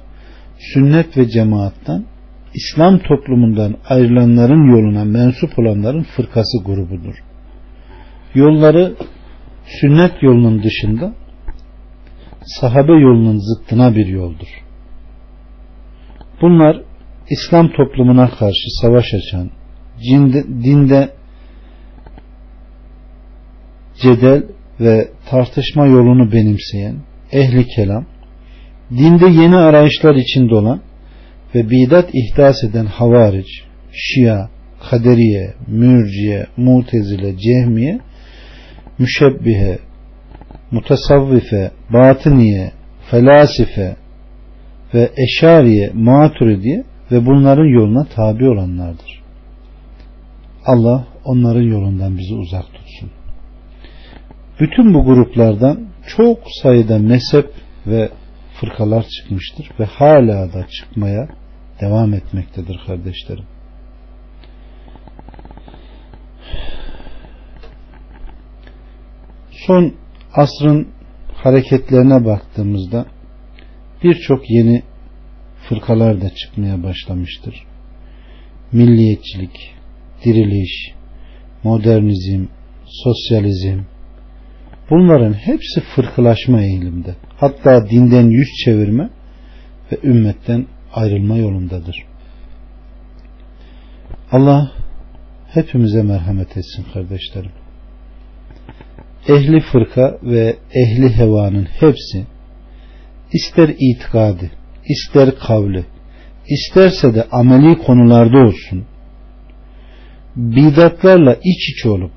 sünnet 0.58 1.16
ve 1.16 1.28
cemaattan 1.28 2.04
İslam 2.54 2.98
toplumundan 2.98 3.76
ayrılanların 3.88 4.70
yoluna 4.70 5.04
mensup 5.04 5.58
olanların 5.58 6.02
fırkası 6.02 6.62
grubudur. 6.64 7.23
Yolları 8.34 8.94
sünnet 9.80 10.22
yolunun 10.22 10.62
dışında 10.62 11.14
sahabe 12.44 12.92
yolunun 12.92 13.38
zıttına 13.38 13.94
bir 13.94 14.06
yoldur. 14.06 14.64
Bunlar 16.42 16.82
İslam 17.30 17.72
toplumuna 17.72 18.30
karşı 18.30 18.80
savaş 18.82 19.04
açan, 19.14 19.50
cinde, 20.02 20.44
dinde 20.44 21.10
cedel 24.02 24.42
ve 24.80 25.08
tartışma 25.30 25.86
yolunu 25.86 26.32
benimseyen 26.32 26.96
ehli 27.32 27.66
kelam, 27.66 28.06
dinde 28.90 29.26
yeni 29.26 29.56
arayışlar 29.56 30.14
içinde 30.14 30.54
olan 30.54 30.80
ve 31.54 31.70
bidat 31.70 32.10
ihdas 32.12 32.64
eden 32.64 32.86
havaric, 32.86 33.48
şia, 33.92 34.48
kaderiye, 34.90 35.54
mürciye, 35.66 36.46
mutezile, 36.56 37.38
cehmiye, 37.38 38.00
müşebbihe, 38.98 39.78
mutasavvife, 40.70 41.70
batıniye, 41.92 42.72
felasife 43.10 43.96
ve 44.94 45.10
eşariye, 45.16 45.90
maturidiye 45.94 46.84
ve 47.12 47.26
bunların 47.26 47.64
yoluna 47.64 48.04
tabi 48.04 48.48
olanlardır. 48.48 49.22
Allah 50.66 51.06
onların 51.24 51.62
yolundan 51.62 52.18
bizi 52.18 52.34
uzak 52.34 52.64
tutsun. 52.64 53.10
Bütün 54.60 54.94
bu 54.94 55.04
gruplardan 55.04 55.88
çok 56.16 56.38
sayıda 56.62 56.98
mezhep 56.98 57.50
ve 57.86 58.08
fırkalar 58.60 59.04
çıkmıştır 59.08 59.70
ve 59.80 59.84
hala 59.84 60.52
da 60.52 60.66
çıkmaya 60.68 61.28
devam 61.80 62.14
etmektedir 62.14 62.80
kardeşlerim. 62.86 63.53
Son 69.66 69.94
asrın 70.34 70.88
hareketlerine 71.34 72.24
baktığımızda 72.24 73.06
birçok 74.02 74.50
yeni 74.50 74.82
fırkalar 75.68 76.20
da 76.20 76.30
çıkmaya 76.34 76.82
başlamıştır. 76.82 77.66
Milliyetçilik, 78.72 79.74
diriliş, 80.24 80.92
modernizm, 81.64 82.46
sosyalizm 82.86 83.78
bunların 84.90 85.32
hepsi 85.32 85.80
fırkılaşma 85.94 86.60
eğilimde. 86.62 87.14
Hatta 87.36 87.88
dinden 87.90 88.30
yüz 88.30 88.48
çevirme 88.64 89.10
ve 89.92 89.98
ümmetten 90.04 90.66
ayrılma 90.94 91.36
yolundadır. 91.36 91.96
Allah 94.32 94.72
hepimize 95.54 96.02
merhamet 96.02 96.56
etsin 96.56 96.84
kardeşlerim. 96.92 97.63
Ehli 99.28 99.60
fırka 99.60 100.18
ve 100.22 100.56
ehli 100.74 101.16
hevanın 101.16 101.64
hepsi 101.64 102.26
ister 103.32 103.68
itikadi, 103.78 104.50
ister 104.88 105.30
kavli, 105.46 105.84
isterse 106.48 107.14
de 107.14 107.24
ameli 107.30 107.78
konularda 107.78 108.38
olsun 108.38 108.84
bidatlarla 110.36 111.34
iç 111.34 111.70
içe 111.72 111.88
olup 111.88 112.12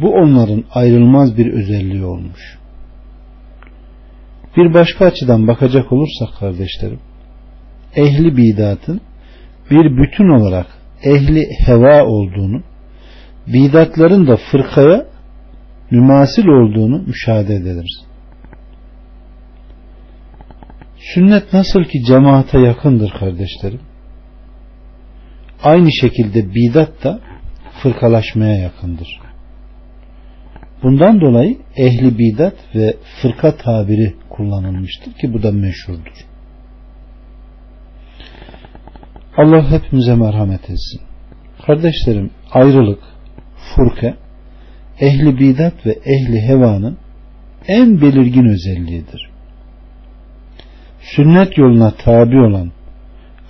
bu 0.00 0.10
onların 0.10 0.64
ayrılmaz 0.74 1.38
bir 1.38 1.52
özelliği 1.52 2.04
olmuş. 2.04 2.58
Bir 4.56 4.74
başka 4.74 5.06
açıdan 5.06 5.48
bakacak 5.48 5.92
olursak 5.92 6.28
kardeşlerim, 6.40 7.00
ehli 7.96 8.36
bidatın 8.36 9.00
bir 9.70 9.96
bütün 9.96 10.28
olarak 10.28 10.66
ehli 11.04 11.46
heva 11.66 12.04
olduğunu, 12.04 12.62
bidatların 13.46 14.26
da 14.26 14.36
fırkaya 14.50 15.09
mümasil 15.90 16.46
olduğunu 16.46 17.02
müşahede 17.06 17.54
ederiz. 17.54 18.04
Sünnet 21.14 21.52
nasıl 21.52 21.84
ki 21.84 22.04
cemaate 22.08 22.58
yakındır 22.58 23.10
kardeşlerim, 23.10 23.80
aynı 25.62 25.92
şekilde 25.92 26.54
bidat 26.54 27.04
da 27.04 27.20
fırkalaşmaya 27.82 28.58
yakındır. 28.58 29.20
Bundan 30.82 31.20
dolayı 31.20 31.58
ehli 31.76 32.18
bidat 32.18 32.54
ve 32.74 32.96
fırka 33.22 33.56
tabiri 33.56 34.14
kullanılmıştır 34.30 35.12
ki 35.12 35.32
bu 35.32 35.42
da 35.42 35.52
meşhurdur. 35.52 36.26
Allah 39.36 39.70
hepimize 39.70 40.14
merhamet 40.14 40.70
etsin. 40.70 41.00
Kardeşlerim 41.66 42.30
ayrılık, 42.52 43.02
fırka, 43.74 44.16
ehli 45.00 45.38
bidat 45.38 45.86
ve 45.86 45.90
ehli 45.90 46.40
hevanın 46.40 46.98
en 47.68 48.00
belirgin 48.00 48.44
özelliğidir. 48.44 49.30
Sünnet 51.00 51.58
yoluna 51.58 51.90
tabi 51.90 52.36
olan 52.36 52.72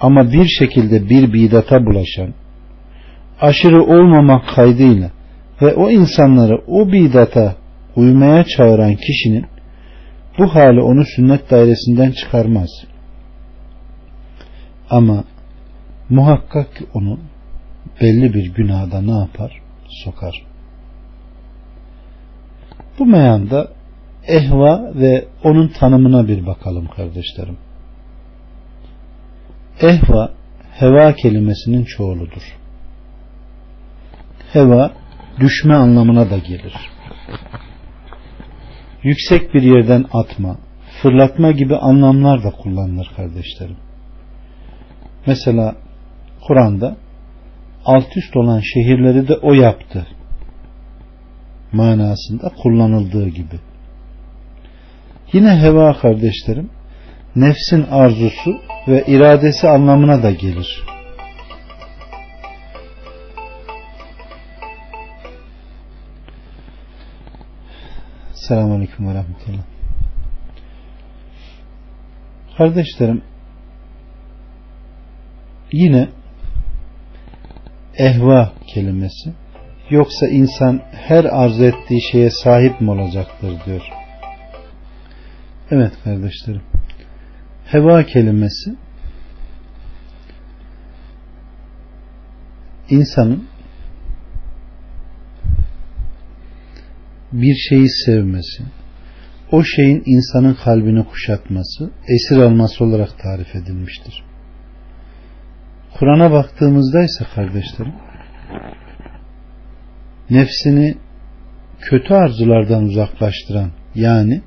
ama 0.00 0.32
bir 0.32 0.46
şekilde 0.46 1.08
bir 1.08 1.32
bidata 1.32 1.86
bulaşan, 1.86 2.34
aşırı 3.40 3.82
olmamak 3.84 4.48
kaydıyla 4.54 5.10
ve 5.62 5.74
o 5.74 5.90
insanları 5.90 6.62
o 6.66 6.92
bidata 6.92 7.56
uymaya 7.96 8.44
çağıran 8.44 8.94
kişinin 8.94 9.46
bu 10.38 10.54
hali 10.54 10.80
onu 10.80 11.04
sünnet 11.16 11.50
dairesinden 11.50 12.10
çıkarmaz. 12.10 12.70
Ama 14.90 15.24
muhakkak 16.08 16.76
ki 16.76 16.84
onu 16.94 17.18
belli 18.00 18.34
bir 18.34 18.54
günahda 18.54 19.02
ne 19.02 19.18
yapar? 19.18 19.62
Sokar. 20.04 20.49
Bu 23.00 23.06
meyanda 23.06 23.68
ehva 24.28 24.94
ve 24.94 25.24
onun 25.44 25.68
tanımına 25.68 26.28
bir 26.28 26.46
bakalım 26.46 26.88
kardeşlerim. 26.96 27.56
Ehva 29.80 30.32
heva 30.78 31.12
kelimesinin 31.12 31.84
çoğuludur. 31.84 32.56
Heva 34.52 34.90
düşme 35.40 35.74
anlamına 35.74 36.30
da 36.30 36.38
gelir. 36.38 36.74
Yüksek 39.02 39.54
bir 39.54 39.62
yerden 39.62 40.04
atma, 40.12 40.56
fırlatma 41.02 41.50
gibi 41.50 41.76
anlamlar 41.76 42.44
da 42.44 42.50
kullanılır 42.50 43.10
kardeşlerim. 43.16 43.76
Mesela 45.26 45.76
Kur'an'da 46.46 46.96
alt 47.84 48.16
üst 48.16 48.36
olan 48.36 48.60
şehirleri 48.60 49.28
de 49.28 49.34
o 49.34 49.54
yaptı 49.54 50.06
manasında 51.72 52.48
kullanıldığı 52.62 53.28
gibi. 53.28 53.60
Yine 55.32 55.60
heva 55.60 56.00
kardeşlerim 56.00 56.70
nefsin 57.36 57.86
arzusu 57.90 58.60
ve 58.88 59.04
iradesi 59.06 59.68
anlamına 59.68 60.22
da 60.22 60.30
gelir. 60.30 60.84
Selamun 68.32 68.76
Aleyküm 68.76 69.08
ve 69.08 69.14
Rahmetullah. 69.14 69.62
Kardeşlerim 72.58 73.22
yine 75.72 76.08
ehva 77.98 78.52
kelimesi 78.74 79.32
yoksa 79.90 80.26
insan 80.26 80.80
her 80.92 81.24
arzu 81.24 81.64
ettiği 81.64 82.00
şeye 82.12 82.30
sahip 82.30 82.80
mi 82.80 82.90
olacaktır 82.90 83.56
diyor. 83.66 83.82
Evet 85.70 85.92
kardeşlerim. 86.04 86.62
Heva 87.64 88.04
kelimesi 88.04 88.76
insanın 92.90 93.48
bir 97.32 97.54
şeyi 97.54 97.88
sevmesi, 97.88 98.62
o 99.52 99.62
şeyin 99.62 100.02
insanın 100.06 100.54
kalbini 100.64 101.04
kuşatması, 101.04 101.90
esir 102.08 102.42
alması 102.42 102.84
olarak 102.84 103.18
tarif 103.18 103.54
edilmiştir. 103.56 104.24
Kur'an'a 105.98 106.32
baktığımızda 106.32 107.02
ise 107.02 107.24
kardeşlerim, 107.34 107.92
nefsini 110.30 110.94
kötü 111.80 112.14
arzulardan 112.14 112.84
uzaklaştıran, 112.84 113.70
yani 113.94 114.42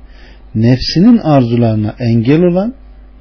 nefsinin 0.56 1.18
arzularına 1.18 1.96
engel 2.00 2.42
olan 2.44 2.74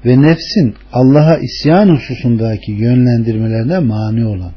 ve 0.05 0.21
nefsin 0.21 0.75
Allah'a 0.93 1.37
isyan 1.37 1.89
hususundaki 1.89 2.71
yönlendirmelerine 2.71 3.79
mani 3.79 4.25
olan, 4.25 4.51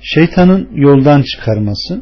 şeytanın 0.00 0.68
yoldan 0.74 1.22
çıkarması, 1.22 2.00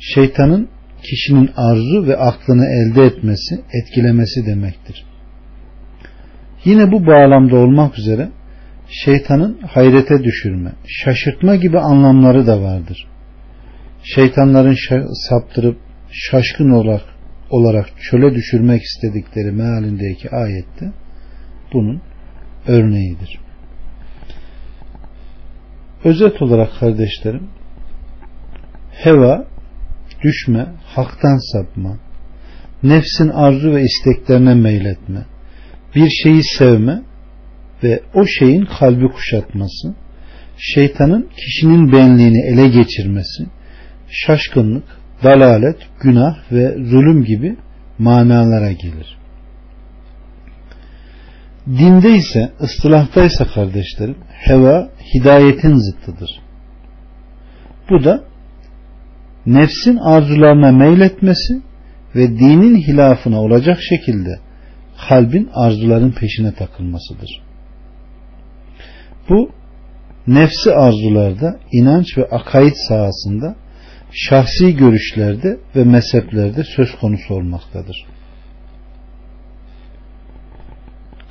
şeytanın 0.00 0.68
kişinin 1.02 1.50
arzu 1.56 2.06
ve 2.06 2.16
aklını 2.16 2.66
elde 2.66 3.06
etmesi, 3.06 3.60
etkilemesi 3.72 4.46
demektir. 4.46 5.04
Yine 6.64 6.92
bu 6.92 7.06
bağlamda 7.06 7.56
olmak 7.56 7.98
üzere 7.98 8.28
şeytanın 8.88 9.58
hayrete 9.60 10.24
düşürme, 10.24 10.72
şaşırtma 10.86 11.56
gibi 11.56 11.78
anlamları 11.78 12.46
da 12.46 12.62
vardır. 12.62 13.06
Şeytanların 14.02 14.76
saptırıp 15.28 15.78
şaşkın 16.10 16.70
olarak 16.70 17.02
olarak 17.50 17.86
çöle 18.10 18.34
düşürmek 18.34 18.82
istedikleri 18.82 19.52
mealindeki 19.52 20.30
ayette 20.30 20.92
bunun 21.72 22.02
örneğidir. 22.66 23.38
Özet 26.04 26.42
olarak 26.42 26.70
kardeşlerim 26.80 27.48
heva 28.90 29.46
düşme, 30.22 30.66
haktan 30.84 31.52
sapma, 31.52 31.98
nefsin 32.82 33.28
arzu 33.28 33.74
ve 33.74 33.82
isteklerine 33.82 34.54
meyletme, 34.54 35.26
bir 35.94 36.10
şeyi 36.22 36.42
sevme 36.58 37.02
ve 37.82 38.02
o 38.14 38.26
şeyin 38.26 38.64
kalbi 38.64 39.08
kuşatması, 39.08 39.94
şeytanın 40.58 41.28
kişinin 41.36 41.92
benliğini 41.92 42.40
ele 42.46 42.68
geçirmesi, 42.68 43.46
şaşkınlık, 44.08 44.84
dalalet, 45.24 45.76
günah 46.00 46.52
ve 46.52 46.74
zulüm 46.84 47.24
gibi 47.24 47.56
manalara 47.98 48.72
gelir. 48.72 49.18
Dinde 51.66 52.16
ise, 52.16 52.52
ıstılahta 52.60 53.24
ise 53.24 53.44
kardeşlerim, 53.54 54.16
heva 54.28 54.88
hidayetin 55.14 55.74
zıttıdır. 55.74 56.30
Bu 57.90 58.04
da 58.04 58.24
nefsin 59.46 59.96
arzularına 59.96 60.72
meyletmesi 60.72 61.62
ve 62.14 62.28
dinin 62.28 62.76
hilafına 62.76 63.40
olacak 63.40 63.78
şekilde 63.88 64.38
kalbin 65.08 65.50
arzuların 65.54 66.10
peşine 66.10 66.52
takılmasıdır. 66.54 67.47
Bu 69.28 69.50
nefsi 70.26 70.72
arzularda, 70.72 71.60
inanç 71.72 72.18
ve 72.18 72.24
akaid 72.24 72.74
sahasında, 72.88 73.56
şahsi 74.12 74.76
görüşlerde 74.76 75.58
ve 75.76 75.84
mezheplerde 75.84 76.64
söz 76.76 76.96
konusu 77.00 77.34
olmaktadır. 77.34 78.06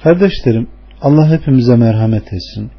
Kardeşlerim, 0.04 0.68
Allah 1.02 1.30
hepimize 1.32 1.76
merhamet 1.76 2.34
etsin. 2.34 2.72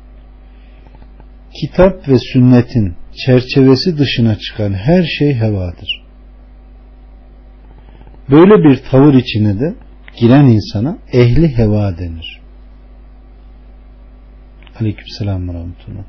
Kitap 1.60 2.08
ve 2.08 2.18
sünnetin 2.32 2.96
çerçevesi 3.26 3.98
dışına 3.98 4.38
çıkan 4.38 4.72
her 4.72 5.02
şey 5.18 5.34
hevadır. 5.34 6.02
Böyle 8.30 8.64
bir 8.64 8.82
tavır 8.90 9.14
içine 9.14 9.60
de 9.60 9.74
giren 10.20 10.44
insana 10.44 10.98
ehli 11.12 11.58
heva 11.58 11.98
denir. 11.98 12.37
Aleykümselam 14.80 15.48
ve 15.48 15.52
rahmetullah. 15.52 16.04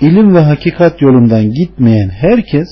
İlim 0.00 0.34
ve 0.34 0.40
hakikat 0.40 1.02
yolundan 1.02 1.50
gitmeyen 1.50 2.08
herkes 2.08 2.68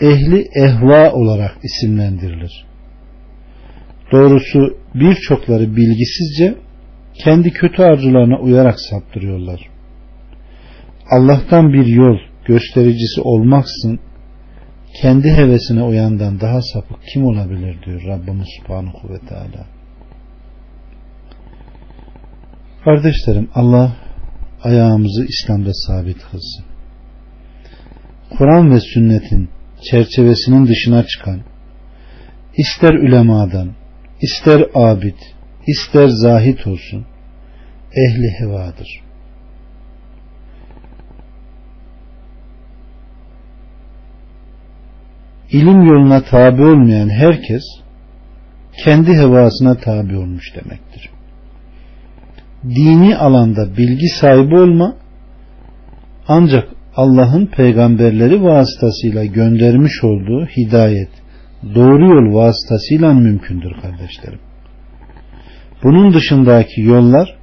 ehli 0.00 0.48
ehva 0.54 1.12
olarak 1.12 1.58
isimlendirilir. 1.62 2.64
Doğrusu 4.12 4.76
birçokları 4.94 5.76
bilgisizce 5.76 6.54
kendi 7.24 7.50
kötü 7.50 7.82
arzularına 7.82 8.38
uyarak 8.38 8.80
saptırıyorlar. 8.80 9.60
Allah'tan 11.10 11.72
bir 11.72 11.86
yol 11.86 12.18
göstericisi 12.44 13.20
olmaksın 13.20 14.00
kendi 15.02 15.30
hevesine 15.30 15.82
uyandan 15.82 16.40
daha 16.40 16.62
sapık 16.62 16.98
kim 17.12 17.24
olabilir 17.24 17.82
diyor 17.86 18.02
Rabbimiz 18.06 18.48
Subhanahu 18.60 19.08
ve 19.08 19.18
Teala. 19.18 19.66
Kardeşlerim 22.84 23.50
Allah 23.54 23.96
ayağımızı 24.62 25.24
İslam'da 25.24 25.70
sabit 25.74 26.18
kılsın. 26.18 26.64
Kur'an 28.38 28.70
ve 28.70 28.80
sünnetin 28.80 29.50
çerçevesinin 29.90 30.66
dışına 30.66 31.06
çıkan 31.06 31.40
ister 32.56 32.94
ulemadan, 32.94 33.72
ister 34.20 34.62
abid, 34.74 35.18
ister 35.66 36.08
zahit 36.08 36.66
olsun 36.66 37.06
ehli 37.92 38.30
hevadır. 38.38 39.02
İlim 45.50 45.82
yoluna 45.82 46.24
tabi 46.24 46.62
olmayan 46.62 47.08
herkes 47.08 47.62
kendi 48.84 49.12
hevasına 49.12 49.74
tabi 49.74 50.16
olmuş 50.16 50.54
demektir. 50.54 51.10
Dini 52.64 53.16
alanda 53.16 53.76
bilgi 53.76 54.08
sahibi 54.08 54.58
olma 54.58 54.96
ancak 56.28 56.68
Allah'ın 56.96 57.46
peygamberleri 57.46 58.42
vasıtasıyla 58.42 59.24
göndermiş 59.24 60.04
olduğu 60.04 60.46
hidayet, 60.46 61.10
doğru 61.74 62.06
yol 62.06 62.34
vasıtasıyla 62.34 63.14
mümkündür 63.14 63.72
kardeşlerim. 63.82 64.38
Bunun 65.82 66.14
dışındaki 66.14 66.80
yollar 66.80 67.36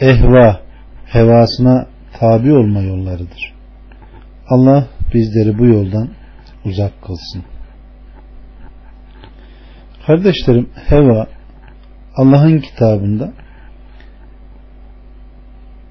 ehva, 0.00 0.60
hevasına 1.06 1.86
tabi 2.20 2.52
olma 2.52 2.80
yollarıdır. 2.80 3.54
Allah 4.48 4.86
bizleri 5.14 5.58
bu 5.58 5.66
yoldan 5.66 6.08
uzak 6.64 7.02
kılsın. 7.02 7.42
Kardeşlerim 10.06 10.68
heva 10.88 11.26
Allah'ın 12.16 12.58
kitabında 12.58 13.32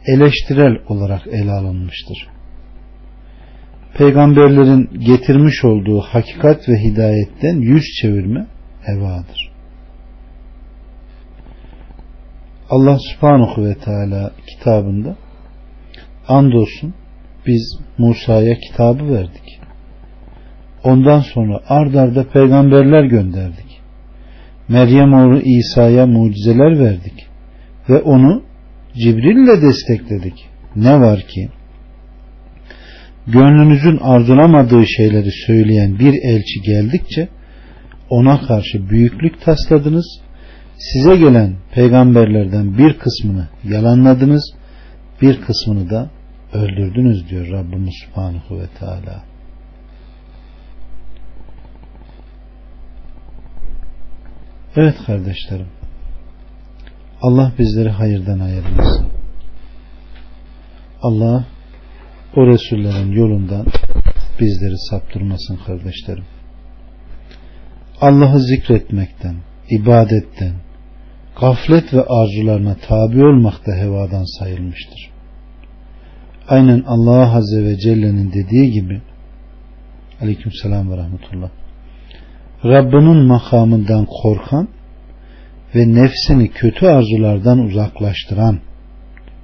eleştirel 0.08 0.78
olarak 0.88 1.28
ele 1.28 1.52
alınmıştır. 1.52 2.28
Peygamberlerin 3.98 4.90
getirmiş 5.00 5.66
olduğu 5.66 6.00
hakikat 6.00 6.70
ve 6.70 6.74
hidayetten 6.84 7.56
yüz 7.56 7.84
çevirme 8.02 8.48
hevadır. 8.82 9.52
Allah 12.70 12.98
subhanahu 13.00 13.66
ve 13.66 13.76
teala 13.76 14.32
kitabında 14.48 15.16
andolsun 16.28 16.94
biz 17.48 17.80
Musa'ya 17.98 18.56
kitabı 18.60 19.14
verdik. 19.14 19.60
Ondan 20.84 21.20
sonra 21.20 21.60
ard 21.70 21.94
arda 21.94 22.30
peygamberler 22.30 23.04
gönderdik. 23.04 23.82
Meryem 24.68 25.14
oğlu 25.14 25.42
İsa'ya 25.42 26.06
mucizeler 26.06 26.80
verdik. 26.80 27.28
Ve 27.90 28.02
onu 28.02 28.44
Cibril 29.04 29.44
ile 29.44 29.62
destekledik. 29.62 30.50
Ne 30.76 31.00
var 31.00 31.20
ki 31.20 31.50
gönlünüzün 33.28 33.98
arzulamadığı 33.98 34.84
şeyleri 34.98 35.32
söyleyen 35.48 36.00
bir 36.00 36.14
elçi 36.24 36.62
geldikçe 36.62 37.30
ona 38.10 38.42
karşı 38.42 38.90
büyüklük 38.90 39.42
tasladınız. 39.42 40.22
Size 40.78 41.18
gelen 41.18 41.56
peygamberlerden 41.74 42.78
bir 42.78 43.00
kısmını 43.00 43.48
yalanladınız, 43.64 44.54
bir 45.22 45.42
kısmını 45.42 45.90
da 45.90 46.10
öldürdünüz 46.54 47.30
diyor 47.30 47.48
Rabbimiz 47.48 47.94
Subhanahu 48.06 48.60
ve 48.60 48.68
Teala. 48.80 49.24
Evet 54.76 54.96
kardeşlerim. 55.06 55.77
Allah 57.22 57.52
bizleri 57.60 57.90
hayırdan 57.90 58.40
ayırmasın. 58.40 59.08
Allah 61.02 61.46
o 62.36 62.48
Resullerin 62.48 63.12
yolundan 63.12 63.66
bizleri 64.40 64.78
saptırmasın 64.90 65.60
kardeşlerim. 65.66 66.26
Allah'ı 68.02 68.40
zikretmekten, 68.40 69.36
ibadetten, 69.70 70.54
gaflet 71.42 71.94
ve 71.94 72.02
arzularına 72.02 72.76
tabi 72.88 73.24
olmak 73.24 73.68
da 73.68 73.72
hevadan 73.76 74.40
sayılmıştır. 74.40 75.10
Aynen 76.50 76.84
Allah 76.88 77.36
Azze 77.36 77.64
ve 77.64 77.78
Celle'nin 77.78 78.34
dediği 78.34 78.72
gibi 78.72 79.02
Aleyküm 80.22 80.52
selam 80.52 80.92
ve 80.92 80.98
rahmetullah 80.98 81.50
Rabbinin 82.66 83.28
makamından 83.28 84.06
korkan 84.06 84.68
ve 85.76 85.94
nefsini 85.94 86.52
kötü 86.52 86.86
arzulardan 86.86 87.60
uzaklaştıran 87.60 88.60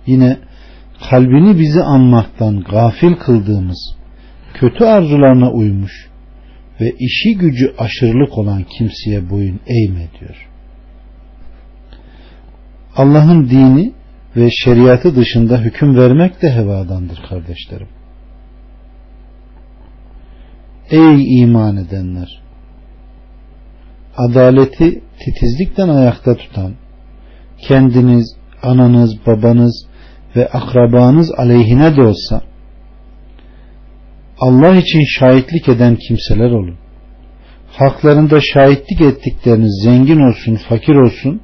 yine 0.05 0.37
kalbini 1.09 1.59
bizi 1.59 1.83
anmaktan 1.83 2.63
gafil 2.63 3.15
kıldığımız 3.15 3.95
kötü 4.53 4.85
arzularına 4.85 5.51
uymuş 5.51 6.09
ve 6.81 6.91
işi 6.99 7.37
gücü 7.37 7.73
aşırılık 7.77 8.37
olan 8.37 8.63
kimseye 8.77 9.29
boyun 9.29 9.59
eğme 9.67 10.07
diyor. 10.19 10.49
Allah'ın 12.95 13.49
dini 13.49 13.93
ve 14.35 14.49
şeriatı 14.51 15.15
dışında 15.15 15.57
hüküm 15.57 15.95
vermek 15.97 16.41
de 16.41 16.51
hevadandır 16.51 17.19
kardeşlerim. 17.29 17.87
Ey 20.91 21.41
iman 21.41 21.77
edenler! 21.77 22.43
adaleti 24.17 25.01
titizlikten 25.25 25.89
ayakta 25.89 26.35
tutan, 26.35 26.73
kendiniz, 27.67 28.35
ananız, 28.63 29.11
babanız 29.27 29.85
ve 30.35 30.47
akrabanız 30.47 31.31
aleyhine 31.37 31.95
de 31.95 32.01
olsa, 32.01 32.41
Allah 34.39 34.75
için 34.75 35.03
şahitlik 35.19 35.69
eden 35.69 35.95
kimseler 35.95 36.51
olun. 36.51 36.77
Haklarında 37.67 38.41
şahitlik 38.53 39.01
ettikleriniz 39.01 39.81
zengin 39.83 40.19
olsun, 40.19 40.59
fakir 40.69 40.95
olsun, 40.95 41.41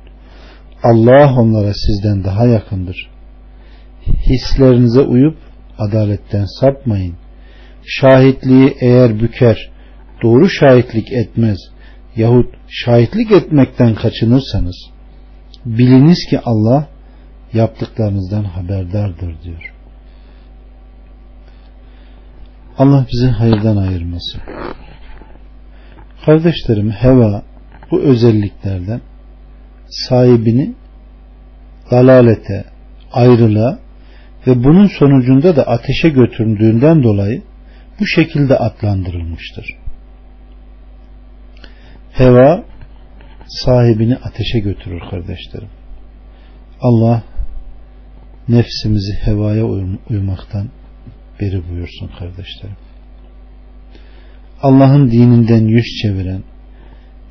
Allah 0.83 1.33
onlara 1.39 1.73
sizden 1.73 2.23
daha 2.23 2.45
yakındır. 2.45 3.09
Hislerinize 4.29 5.01
uyup 5.01 5.37
adaletten 5.77 6.45
sapmayın. 6.59 7.15
Şahitliği 7.85 8.75
eğer 8.81 9.19
büker, 9.19 9.71
doğru 10.23 10.49
şahitlik 10.49 11.11
etmez 11.11 11.57
yahut 12.15 12.58
şahitlik 12.69 13.31
etmekten 13.31 13.95
kaçınırsanız 13.95 14.75
biliniz 15.65 16.25
ki 16.29 16.39
Allah 16.45 16.87
yaptıklarınızdan 17.53 18.43
haberdardır 18.43 19.43
diyor. 19.43 19.73
Allah 22.77 23.05
bizi 23.13 23.27
hayırdan 23.27 23.77
ayırmasın. 23.77 24.41
Kardeşlerim 26.25 26.91
heva 26.91 27.43
bu 27.91 27.99
özelliklerden 27.99 29.01
sahibini 29.89 30.75
dalalete, 31.91 32.65
ayrılığa 33.11 33.79
ve 34.47 34.63
bunun 34.63 34.87
sonucunda 34.87 35.55
da 35.55 35.63
ateşe 35.67 36.09
götürüldüğünden 36.09 37.03
dolayı 37.03 37.41
bu 37.99 38.05
şekilde 38.07 38.57
adlandırılmıştır. 38.57 39.75
Heva 42.19 42.65
sahibini 43.47 44.15
ateşe 44.15 44.59
götürür 44.59 45.01
kardeşlerim. 45.11 45.69
Allah 46.81 47.23
nefsimizi 48.47 49.13
hevaya 49.13 49.65
uymaktan 50.09 50.69
beri 51.41 51.69
buyursun 51.69 52.07
kardeşlerim. 52.19 52.75
Allah'ın 54.61 55.11
dininden 55.11 55.67
yüz 55.67 55.85
çeviren, 56.01 56.43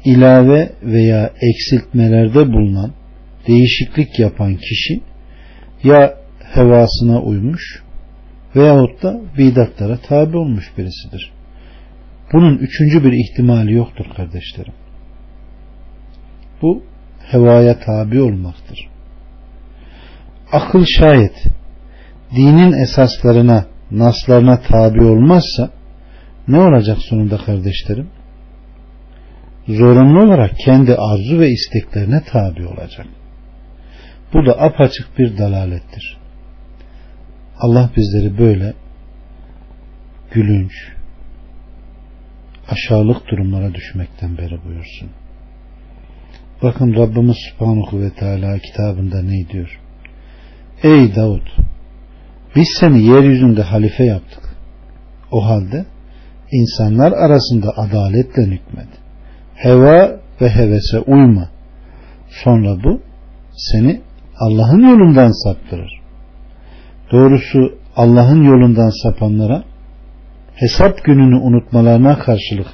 ilave 0.05 0.73
veya 0.83 1.33
eksiltmelerde 1.41 2.53
bulunan, 2.53 2.93
değişiklik 3.49 4.19
yapan 4.19 4.57
kişi 4.57 5.01
ya 5.85 6.15
hevasına 6.55 7.23
uymuş 7.23 7.83
veyahut 8.57 9.03
da 9.03 9.21
bidatlara 9.39 9.99
tabi 9.99 10.37
olmuş 10.37 10.73
birisidir. 10.79 11.38
Bunun 12.33 12.59
üçüncü 12.59 13.05
bir 13.05 13.13
ihtimali 13.13 13.73
yoktur 13.73 14.07
kardeşlerim. 14.17 14.73
Bu 16.63 16.83
hevaya 17.31 17.81
tabi 17.81 18.21
olmaktır. 18.21 18.89
Akıl 20.53 20.85
şayet 20.85 21.45
dinin 22.37 22.73
esaslarına, 22.73 23.67
naslarına 23.91 24.61
tabi 24.61 25.05
olmazsa 25.05 25.71
ne 26.49 26.61
olacak 26.61 26.99
sonunda 26.99 27.37
kardeşlerim? 27.37 28.11
Zorunlu 29.69 30.23
olarak 30.23 30.59
kendi 30.59 30.95
arzu 30.95 31.41
ve 31.41 31.49
isteklerine 31.51 32.23
tabi 32.25 32.67
olacak. 32.67 33.07
Bu 34.35 34.47
da 34.47 34.61
apaçık 34.61 35.19
bir 35.19 35.39
dalalettir. 35.39 36.19
Allah 37.61 37.91
bizleri 37.97 38.39
böyle 38.39 38.75
gülünç, 40.31 40.73
aşağılık 42.69 43.31
durumlara 43.31 43.75
düşmekten 43.75 44.39
beri 44.39 44.65
buyursun. 44.65 45.11
Bakın 46.63 46.95
Rabbimiz 46.95 47.37
Subhanahu 47.51 48.01
ve 48.01 48.11
Teala 48.11 48.59
kitabında 48.59 49.23
ne 49.23 49.49
diyor? 49.49 49.81
Ey 50.83 51.15
Davut 51.15 51.57
biz 52.57 52.69
seni 52.81 53.03
yeryüzünde 53.03 53.63
halife 53.63 54.05
yaptık. 54.05 54.57
O 55.33 55.47
halde 55.47 55.85
insanlar 56.53 57.13
arasında 57.13 57.69
adaletle 57.77 58.43
hükmet. 58.43 58.89
Heva 59.55 60.21
ve 60.41 60.49
hevese 60.49 60.99
uyma. 60.99 61.49
Sonra 62.45 62.85
bu 62.85 63.01
seni 63.53 64.01
Allah'ın 64.37 64.83
yolundan 64.83 65.45
saptırır. 65.45 66.01
Doğrusu 67.13 67.79
Allah'ın 67.97 68.43
yolundan 68.43 69.03
sapanlara 69.03 69.65
hesap 70.61 71.05
gününü 71.05 71.37
unutmalarına 71.37 72.19
karşılık 72.19 72.69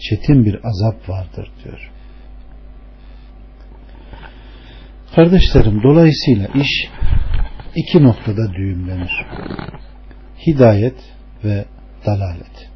çetin 0.00 0.44
bir 0.44 0.58
azap 0.64 1.08
vardır 1.08 1.50
diyor. 1.64 1.90
Kardeşlerim 5.14 5.82
dolayısıyla 5.82 6.46
iş 6.46 6.88
iki 7.76 8.02
noktada 8.02 8.54
düğümlenir. 8.54 9.26
Hidayet 10.46 10.96
ve 11.44 11.64
dalalet. 12.06 12.70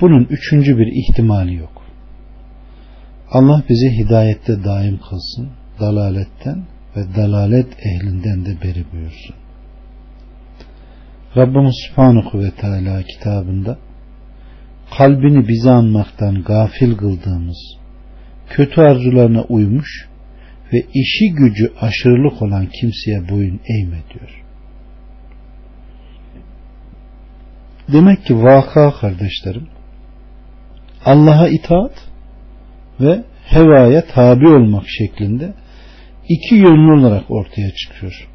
Bunun 0.00 0.24
üçüncü 0.30 0.78
bir 0.78 0.86
ihtimali 0.86 1.54
yok. 1.54 1.82
Allah 3.30 3.62
bizi 3.68 3.90
hidayette 3.90 4.64
daim 4.64 4.98
kılsın, 4.98 5.50
dalaletten 5.80 6.66
ve 6.96 7.14
dalalet 7.16 7.86
ehlinden 7.86 8.44
de 8.44 8.62
beri 8.62 8.84
buyursun. 8.92 9.39
Rabbimiz 11.36 11.74
Subhanahu 11.88 12.38
ve 12.42 12.50
Teala 12.50 13.02
kitabında 13.02 13.78
kalbini 14.98 15.48
bize 15.48 15.70
anmaktan 15.70 16.42
gafil 16.42 16.96
kıldığımız, 16.96 17.76
kötü 18.48 18.80
arzularına 18.80 19.42
uymuş 19.42 20.08
ve 20.72 20.78
işi 20.94 21.32
gücü 21.32 21.72
aşırılık 21.80 22.42
olan 22.42 22.66
kimseye 22.66 23.28
boyun 23.28 23.60
eğme 23.68 24.02
diyor. 24.14 24.44
Demek 27.92 28.24
ki 28.24 28.42
vaka 28.42 28.92
kardeşlerim 29.00 29.68
Allah'a 31.04 31.48
itaat 31.48 32.08
ve 33.00 33.24
hevaya 33.44 34.06
tabi 34.06 34.48
olmak 34.48 34.84
şeklinde 34.86 35.54
iki 36.28 36.54
yönlü 36.54 37.00
olarak 37.00 37.30
ortaya 37.30 37.70
çıkıyor. 37.74 38.29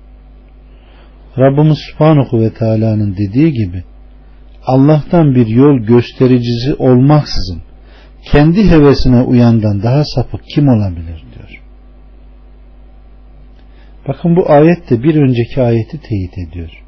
Rabbimiz 1.39 1.77
Subhanahu 1.77 2.41
ve 2.41 2.53
Teala'nın 2.53 3.17
dediği 3.17 3.51
gibi 3.51 3.83
Allah'tan 4.65 5.35
bir 5.35 5.47
yol 5.47 5.77
göstericisi 5.77 6.73
olmaksızın 6.73 7.61
kendi 8.31 8.69
hevesine 8.69 9.21
uyandan 9.21 9.83
daha 9.83 10.03
sapık 10.05 10.41
kim 10.55 10.67
olabilir 10.67 11.23
diyor. 11.35 11.61
Bakın 14.07 14.35
bu 14.35 14.51
ayet 14.51 14.89
de 14.89 15.03
bir 15.03 15.15
önceki 15.15 15.61
ayeti 15.61 15.99
teyit 16.01 16.37
ediyor. 16.37 16.83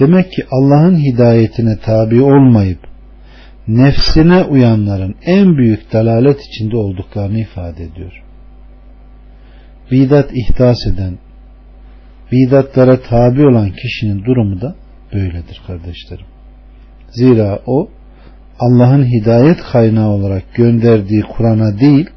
Demek 0.00 0.32
ki 0.32 0.42
Allah'ın 0.50 0.96
hidayetine 0.96 1.78
tabi 1.78 2.22
olmayıp 2.22 2.78
nefsine 3.68 4.42
uyanların 4.44 5.14
en 5.22 5.56
büyük 5.56 5.92
dalalet 5.92 6.40
içinde 6.40 6.76
olduklarını 6.76 7.38
ifade 7.38 7.84
ediyor. 7.84 8.22
Bidat 9.90 10.30
ihdas 10.32 10.86
eden, 10.86 11.18
bidatlara 12.32 13.00
tabi 13.00 13.46
olan 13.46 13.70
kişinin 13.70 14.24
durumu 14.24 14.60
da 14.60 14.74
böyledir 15.12 15.60
kardeşlerim. 15.66 16.26
Zira 17.10 17.58
o 17.66 17.88
Allah'ın 18.60 19.04
hidayet 19.04 19.62
kaynağı 19.72 20.08
olarak 20.08 20.54
gönderdiği 20.54 21.22
Kur'an'a 21.22 21.80
değil, 21.80 22.10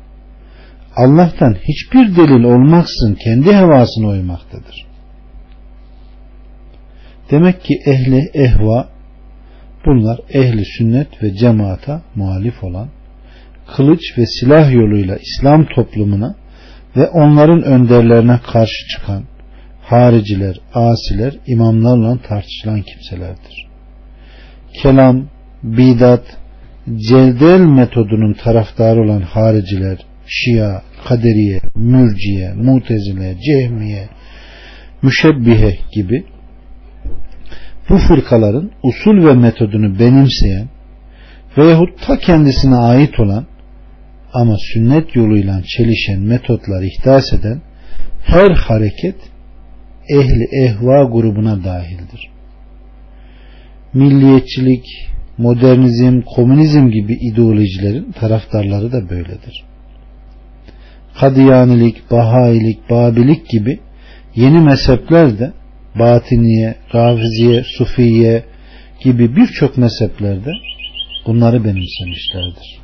Allah'tan 0.95 1.53
hiçbir 1.53 2.15
delil 2.15 2.43
olmaksın 2.43 3.17
kendi 3.23 3.53
hevasına 3.53 4.07
uymaktadır. 4.07 4.85
Demek 7.31 7.61
ki 7.63 7.73
ehli 7.85 8.29
ehva 8.33 8.89
bunlar 9.85 10.19
ehli 10.29 10.65
sünnet 10.65 11.23
ve 11.23 11.33
cemaata 11.33 12.01
muhalif 12.15 12.63
olan 12.63 12.89
kılıç 13.75 14.17
ve 14.17 14.25
silah 14.25 14.73
yoluyla 14.73 15.17
İslam 15.17 15.65
toplumuna 15.65 16.35
ve 16.95 17.07
onların 17.07 17.63
önderlerine 17.63 18.39
karşı 18.51 18.87
çıkan 18.91 19.23
hariciler, 19.91 20.55
asiler, 20.73 21.33
imamlarla 21.47 22.17
tartışılan 22.21 22.81
kimselerdir. 22.81 23.67
Kelam, 24.81 25.27
bidat, 25.63 26.37
celdel 27.09 27.59
metodunun 27.59 28.33
taraftarı 28.33 29.01
olan 29.01 29.21
hariciler, 29.21 29.97
şia, 30.27 30.81
kaderiye, 31.07 31.59
mürciye, 31.75 32.53
mutezile, 32.53 33.37
cehmiye, 33.47 34.09
müşebbihe 35.01 35.77
gibi 35.91 36.25
bu 37.89 37.97
fırkaların 37.97 38.71
usul 38.83 39.27
ve 39.27 39.33
metodunu 39.33 39.99
benimseyen 39.99 40.69
veyahut 41.57 42.01
ta 42.07 42.19
kendisine 42.19 42.75
ait 42.75 43.19
olan 43.19 43.45
ama 44.33 44.55
sünnet 44.73 45.15
yoluyla 45.15 45.61
çelişen 45.63 46.19
metotlar 46.19 46.83
ihdas 46.83 47.33
eden 47.33 47.61
her 48.23 48.51
hareket 48.51 49.15
ehli 50.09 50.65
ehva 50.65 51.03
grubuna 51.03 51.63
dahildir. 51.63 52.29
Milliyetçilik, 53.93 54.85
modernizm, 55.37 56.21
komünizm 56.21 56.89
gibi 56.89 57.13
ideolojilerin 57.13 58.11
taraftarları 58.11 58.91
da 58.91 59.09
böyledir. 59.09 59.63
Kadiyanilik, 61.19 62.11
Bahailik, 62.11 62.89
Babilik 62.89 63.49
gibi 63.49 63.79
yeni 64.35 64.59
mezhepler 64.59 65.39
de 65.39 65.51
Batiniye, 65.99 66.75
Rafiziye, 66.95 67.63
Sufiye 67.63 68.43
gibi 69.03 69.35
birçok 69.35 69.77
mezheplerde 69.77 70.51
bunları 71.25 71.63
benimsemişlerdir. 71.63 72.81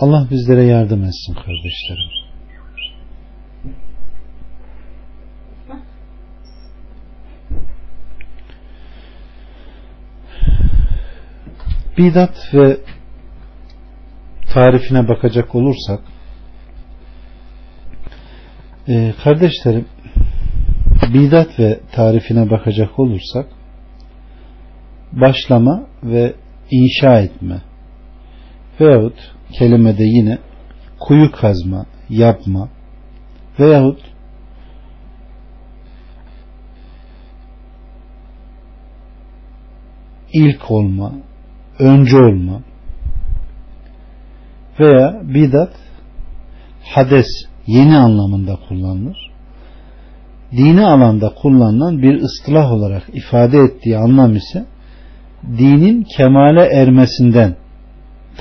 Allah 0.00 0.26
bizlere 0.30 0.64
yardım 0.64 1.04
etsin 1.04 1.34
kardeşlerim. 1.34 2.10
Bidat 11.98 12.54
ve 12.54 12.76
tarifine 14.52 15.08
bakacak 15.08 15.54
olursak 15.54 16.00
e, 18.88 19.14
kardeşlerim 19.24 19.86
bidat 21.14 21.58
ve 21.58 21.80
tarifine 21.92 22.50
bakacak 22.50 22.98
olursak 22.98 23.46
başlama 25.12 25.86
ve 26.02 26.34
inşa 26.70 27.20
etme 27.20 27.62
veyahut 28.80 29.39
kelimede 29.58 30.04
yine 30.04 30.38
kuyu 31.00 31.32
kazma, 31.32 31.86
yapma 32.08 32.68
veyahut 33.58 34.00
ilk 40.32 40.70
olma, 40.70 41.12
önce 41.78 42.16
olma 42.16 42.60
veya 44.80 45.20
bidat 45.22 45.72
hades 46.82 47.26
yeni 47.66 47.96
anlamında 47.96 48.58
kullanılır. 48.68 49.30
Dini 50.52 50.86
alanda 50.86 51.34
kullanılan 51.34 52.02
bir 52.02 52.22
ıstılah 52.22 52.72
olarak 52.72 53.02
ifade 53.12 53.58
ettiği 53.58 53.96
anlam 53.98 54.36
ise 54.36 54.66
dinin 55.58 56.02
kemale 56.16 56.64
ermesinden 56.64 57.56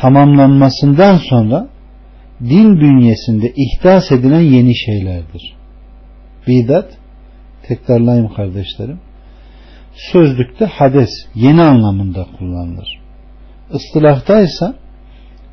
tamamlanmasından 0.01 1.17
sonra 1.29 1.67
din 2.41 2.79
bünyesinde 2.81 3.53
ihdas 3.55 4.11
edilen 4.11 4.39
yeni 4.41 4.75
şeylerdir. 4.75 5.55
Bidat 6.47 6.89
tekrarlayayım 7.63 8.33
kardeşlerim 8.33 8.99
sözlükte 10.11 10.65
hades 10.65 11.09
yeni 11.35 11.61
anlamında 11.61 12.27
kullanılır. 12.37 12.99
Istılahta 13.73 14.41
ise 14.41 14.65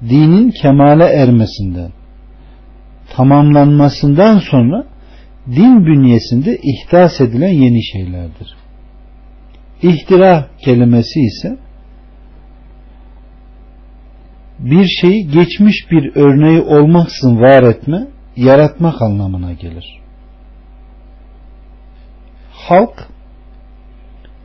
dinin 0.09 0.51
kemale 0.51 1.05
ermesinden 1.05 1.92
tamamlanmasından 3.16 4.38
sonra 4.38 4.84
din 5.47 5.86
bünyesinde 5.86 6.59
ihdas 6.62 7.20
edilen 7.20 7.53
yeni 7.53 7.84
şeylerdir. 7.84 8.57
İhtira 9.82 10.49
kelimesi 10.64 11.20
ise 11.20 11.59
bir 14.59 14.87
şeyi 15.01 15.29
geçmiş 15.29 15.91
bir 15.91 16.17
örneği 16.17 16.61
olmaksızın 16.61 17.41
var 17.41 17.63
etme, 17.63 18.07
yaratmak 18.37 19.03
anlamına 19.03 19.53
gelir. 19.53 20.01
Halk 22.53 23.09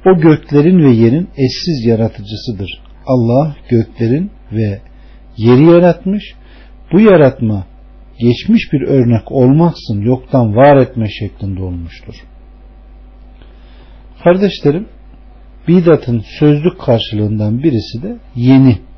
o 0.05 0.22
göklerin 0.22 0.84
ve 0.84 0.89
yerin 0.89 1.30
eşsiz 1.38 1.86
yaratıcısıdır. 1.86 2.82
Allah 3.05 3.55
göklerin 3.70 4.32
ve 4.51 4.82
yeri 5.38 5.64
yaratmış. 5.66 6.24
Bu 6.93 6.99
yaratma 6.99 7.66
geçmiş 8.20 8.74
bir 8.74 8.82
örnek 8.82 9.32
olmaksın 9.32 10.01
yoktan 10.01 10.55
var 10.55 10.78
etme 10.78 11.09
şeklinde 11.09 11.64
olmuştur. 11.64 12.16
Kardeşlerim, 14.24 14.88
bidatın 15.68 16.24
sözlük 16.39 16.80
karşılığından 16.80 17.64
birisi 17.64 18.03
de 18.03 18.18
yeni. 18.36 18.90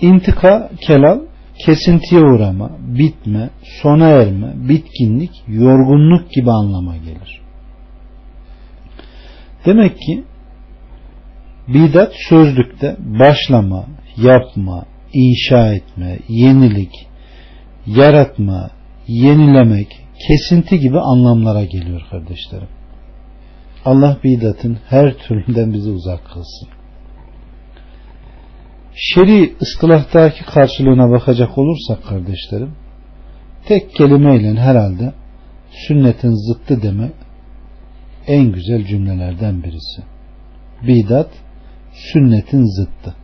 İntika, 0.00 0.70
kelal, 0.80 1.20
kesintiye 1.66 2.20
uğrama, 2.20 2.70
bitme, 2.80 3.50
sona 3.82 4.08
erme, 4.08 4.52
bitkinlik, 4.68 5.30
yorgunluk 5.48 6.32
gibi 6.32 6.50
anlama 6.50 6.96
gelir. 6.96 7.40
Demek 9.66 9.98
ki 9.98 10.24
bidat 11.68 12.12
sözlükte 12.28 12.96
başlama, 12.98 13.84
yapma, 14.16 14.84
inşa 15.12 15.74
etme, 15.74 16.18
yenilik, 16.28 16.92
yaratma, 17.86 18.70
yenilemek, 19.06 20.06
kesinti 20.28 20.80
gibi 20.80 20.98
anlamlara 20.98 21.64
geliyor 21.64 22.02
kardeşlerim. 22.10 22.68
Allah 23.84 24.16
bidatın 24.24 24.78
her 24.88 25.14
türünden 25.14 25.72
bizi 25.72 25.90
uzak 25.90 26.24
kılsın. 26.24 26.79
Şeri 29.02 29.54
ıstılahtaki 29.62 30.44
karşılığına 30.44 31.10
bakacak 31.10 31.58
olursak 31.58 32.04
kardeşlerim, 32.04 32.72
tek 33.66 33.94
kelimeyle 33.94 34.60
herhalde 34.60 35.12
sünnetin 35.70 36.34
zıttı 36.34 36.82
demek 36.82 37.12
en 38.26 38.52
güzel 38.52 38.86
cümlelerden 38.86 39.62
birisi. 39.62 40.02
Bidat 40.86 41.30
sünnetin 41.92 42.64
zıttı. 42.64 43.14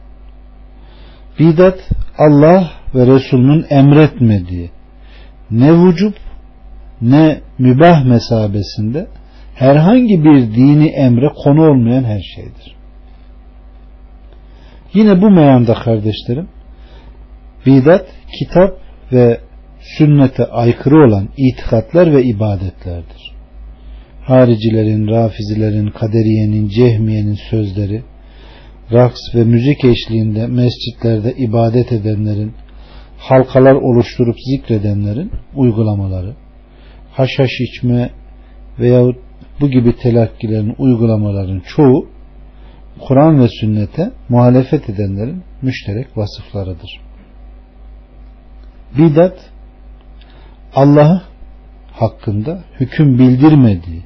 Bidat 1.38 1.78
Allah 2.18 2.70
ve 2.94 3.06
Resulünün 3.06 3.66
emretmediği 3.70 4.70
ne 5.50 5.72
vücub 5.72 6.12
ne 7.00 7.40
mübah 7.58 8.04
mesabesinde 8.04 9.06
herhangi 9.54 10.24
bir 10.24 10.54
dini 10.54 10.88
emre 10.88 11.28
konu 11.44 11.70
olmayan 11.70 12.04
her 12.04 12.20
şeydir. 12.20 12.75
Yine 14.94 15.22
bu 15.22 15.30
meyanda 15.30 15.74
kardeşlerim 15.74 16.48
bidat 17.66 18.06
kitap 18.38 18.80
ve 19.12 19.40
sünnete 19.98 20.44
aykırı 20.44 20.96
olan 20.96 21.28
itikatlar 21.36 22.12
ve 22.12 22.22
ibadetlerdir. 22.22 23.32
Haricilerin, 24.22 25.08
rafizilerin, 25.08 25.88
kaderiyenin, 25.88 26.68
cehmiyenin 26.68 27.38
sözleri, 27.50 28.02
raks 28.92 29.20
ve 29.34 29.44
müzik 29.44 29.84
eşliğinde 29.84 30.46
mescitlerde 30.46 31.32
ibadet 31.32 31.92
edenlerin, 31.92 32.52
halkalar 33.18 33.74
oluşturup 33.74 34.36
zikredenlerin 34.50 35.32
uygulamaları, 35.54 36.34
haşhaş 37.12 37.50
içme 37.60 38.10
veyahut 38.78 39.16
bu 39.60 39.70
gibi 39.70 39.96
telakkilerin 39.96 40.74
uygulamaların 40.78 41.62
çoğu 41.76 42.15
Kur'an 43.00 43.40
ve 43.40 43.48
sünnete 43.48 44.12
muhalefet 44.28 44.90
edenlerin 44.90 45.42
müşterek 45.62 46.16
vasıflarıdır. 46.16 47.00
Bidat 48.98 49.50
Allah 50.74 51.22
hakkında 51.92 52.64
hüküm 52.80 53.18
bildirmediği, 53.18 54.02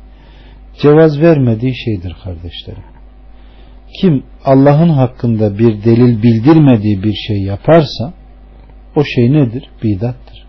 cevaz 0.82 1.20
vermediği 1.20 1.74
şeydir 1.84 2.16
kardeşlerim. 2.24 2.84
Kim 4.00 4.22
Allah'ın 4.44 4.88
hakkında 4.88 5.58
bir 5.58 5.84
delil 5.84 6.22
bildirmediği 6.22 7.02
bir 7.02 7.14
şey 7.14 7.42
yaparsa 7.42 8.12
o 8.96 9.04
şey 9.04 9.32
nedir? 9.32 9.70
Bidattır. 9.82 10.46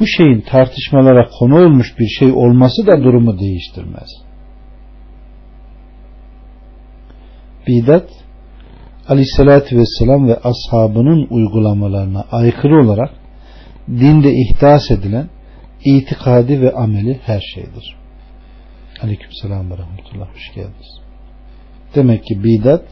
Bu 0.00 0.06
şeyin 0.06 0.40
tartışmalara 0.40 1.28
konu 1.38 1.64
olmuş 1.64 1.98
bir 1.98 2.08
şey 2.08 2.32
olması 2.32 2.86
da 2.86 3.04
durumu 3.04 3.38
değiştirmez. 3.38 4.08
Bidat 7.66 8.08
Aleyhisselatü 9.08 9.78
Vesselam 9.78 10.28
ve 10.28 10.36
ashabının 10.36 11.26
uygulamalarına 11.30 12.24
aykırı 12.30 12.84
olarak 12.84 13.10
dinde 13.88 14.32
ihdas 14.32 14.90
edilen 14.90 15.28
itikadi 15.84 16.60
ve 16.60 16.72
ameli 16.72 17.20
her 17.24 17.40
şeydir. 17.54 17.96
Aleykümselam 19.02 19.70
ve 19.70 19.78
rahmetullah. 19.78 20.28
Hoş 20.34 20.54
geldiniz. 20.54 21.00
Demek 21.94 22.24
ki 22.24 22.44
bidat 22.44 22.84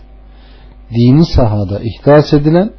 dini 0.90 1.24
sahada 1.24 1.80
ihdas 1.84 2.32
edilen 2.32 2.70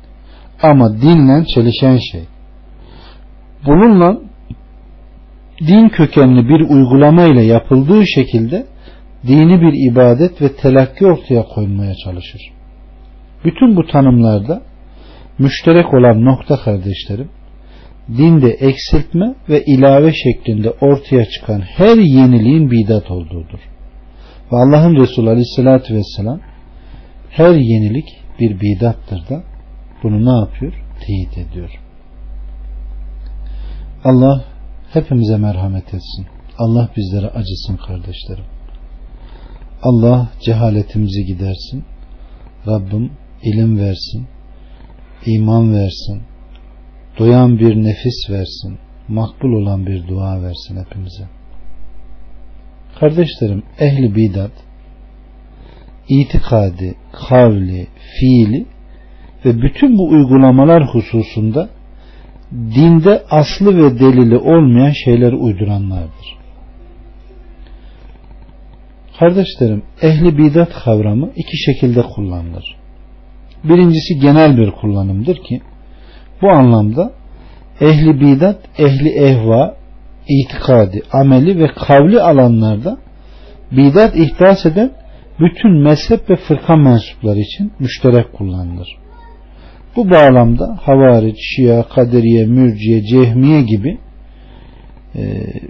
ama 0.62 1.02
dinle 1.02 1.46
çelişen 1.46 1.98
şey. 2.12 2.24
Bununla 3.66 4.18
din 5.60 5.90
kökenli 5.90 6.50
bir 6.50 6.70
uygulama 6.70 7.24
ile 7.24 7.42
yapıldığı 7.42 8.08
şekilde 8.08 8.66
dini 9.28 9.62
bir 9.62 9.92
ibadet 9.92 10.42
ve 10.42 10.56
telakki 10.56 11.06
ortaya 11.06 11.44
koymaya 11.44 11.96
çalışır. 11.96 12.42
Bütün 13.46 13.76
bu 13.76 13.88
tanımlarda 13.88 14.62
müşterek 15.40 15.94
olan 15.94 16.26
nokta 16.26 16.58
kardeşlerim 16.64 17.30
dinde 18.18 18.50
eksiltme 18.50 19.36
ve 19.50 19.64
ilave 19.66 20.14
şeklinde 20.14 20.72
ortaya 20.72 21.26
çıkan 21.26 21.60
her 21.60 21.98
yeniliğin 21.98 22.72
bidat 22.72 23.12
olduğudur. 23.12 23.60
Ve 24.52 24.58
Allah'ın 24.58 24.96
Resulü 24.96 25.30
Aleyhisselatü 25.30 25.96
Vesselam 25.96 26.40
her 27.30 27.54
yenilik 27.54 28.06
bir 28.40 28.62
bidattır 28.62 29.30
da 29.30 29.44
bunu 30.04 30.26
ne 30.26 30.46
yapıyor? 30.46 30.74
Teyit 31.08 31.38
ediyor. 31.38 31.70
Allah 34.04 34.44
hepimize 34.94 35.38
merhamet 35.38 35.88
etsin. 35.88 36.26
Allah 36.58 36.90
bizlere 36.98 37.28
acısın 37.28 37.78
kardeşlerim. 37.88 38.61
Allah 39.84 40.30
cehaletimizi 40.46 41.26
gidersin. 41.26 41.84
Rabbim 42.68 43.12
ilim 43.44 43.80
versin. 43.80 44.28
iman 45.26 45.74
versin 45.74 46.22
doyan 47.20 47.60
bir 47.60 47.76
nefis 47.76 48.30
versin, 48.30 48.78
makbul 49.08 49.52
olan 49.52 49.86
bir 49.86 50.08
dua 50.08 50.42
versin 50.44 50.86
hepimize. 50.86 51.24
Kardeşlerim, 53.00 53.64
ehli 53.80 54.16
bidat 54.16 54.52
itikadi, 56.10 56.96
kavli, 57.12 57.88
fiili 58.20 58.66
ve 59.46 59.62
bütün 59.62 59.98
bu 59.98 60.10
uygulamalar 60.10 60.94
hususunda 60.94 61.70
dinde 62.52 63.24
aslı 63.30 63.78
ve 63.78 64.00
delili 64.00 64.38
olmayan 64.38 64.92
şeyleri 65.06 65.36
uyduranlardır. 65.36 66.41
Kardeşlerim, 69.20 69.84
ehli 70.02 70.38
bidat 70.38 70.74
kavramı 70.84 71.30
iki 71.36 71.58
şekilde 71.58 72.02
kullanılır. 72.02 72.76
Birincisi 73.64 74.20
genel 74.20 74.58
bir 74.58 74.72
kullanımdır 74.72 75.36
ki 75.36 75.62
bu 76.42 76.50
anlamda 76.50 77.12
ehli 77.82 78.22
bidat, 78.22 78.58
ehli 78.80 79.10
ehva, 79.10 79.76
itikadi, 80.28 81.02
ameli 81.12 81.60
ve 81.60 81.68
kavli 81.68 82.22
alanlarda 82.22 82.98
bidat 83.72 84.16
ihdas 84.16 84.66
eden 84.66 84.92
bütün 85.40 85.84
mezhep 85.84 86.30
ve 86.30 86.36
fırka 86.36 86.76
mensupları 86.76 87.40
için 87.40 87.72
müşterek 87.80 88.34
kullanılır. 88.34 88.88
Bu 89.96 90.10
bağlamda 90.10 90.78
havariç, 90.82 91.38
şia, 91.40 91.84
kaderiye, 91.84 92.46
mürciye, 92.46 93.04
cehmiye 93.04 93.62
gibi 93.62 93.98
e, 95.16 95.22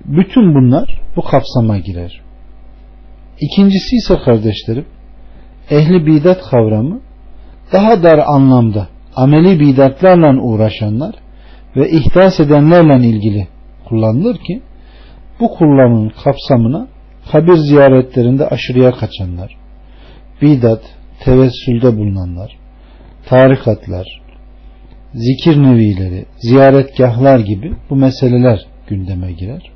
bütün 0.06 0.56
bunlar 0.56 1.02
bu 1.16 1.22
kapsama 1.22 1.78
girer. 1.78 2.22
İkincisi 3.42 3.96
ise 3.96 4.16
kardeşlerim 4.26 4.86
ehli 5.72 6.06
bidat 6.06 6.42
kavramı 6.50 7.02
daha 7.74 8.04
dar 8.04 8.20
anlamda 8.28 8.88
ameli 9.16 9.60
bidatlarla 9.60 10.42
uğraşanlar 10.42 11.16
ve 11.76 11.90
ihdas 11.90 12.40
edenlerle 12.40 13.08
ilgili 13.08 13.48
kullanılır 13.86 14.38
ki 14.38 14.62
bu 15.40 15.54
kullanımın 15.54 16.12
kapsamına 16.24 16.88
kabir 17.32 17.56
ziyaretlerinde 17.56 18.48
aşırıya 18.48 18.92
kaçanlar, 18.92 19.58
bidat, 20.42 20.82
tevessülde 21.20 21.98
bulunanlar, 21.98 22.58
tarikatlar, 23.26 24.22
zikir 25.14 25.64
nevileri, 25.64 26.26
ziyaretgahlar 26.38 27.40
gibi 27.40 27.76
bu 27.90 27.96
meseleler 27.96 28.66
gündeme 28.88 29.32
girer. 29.32 29.72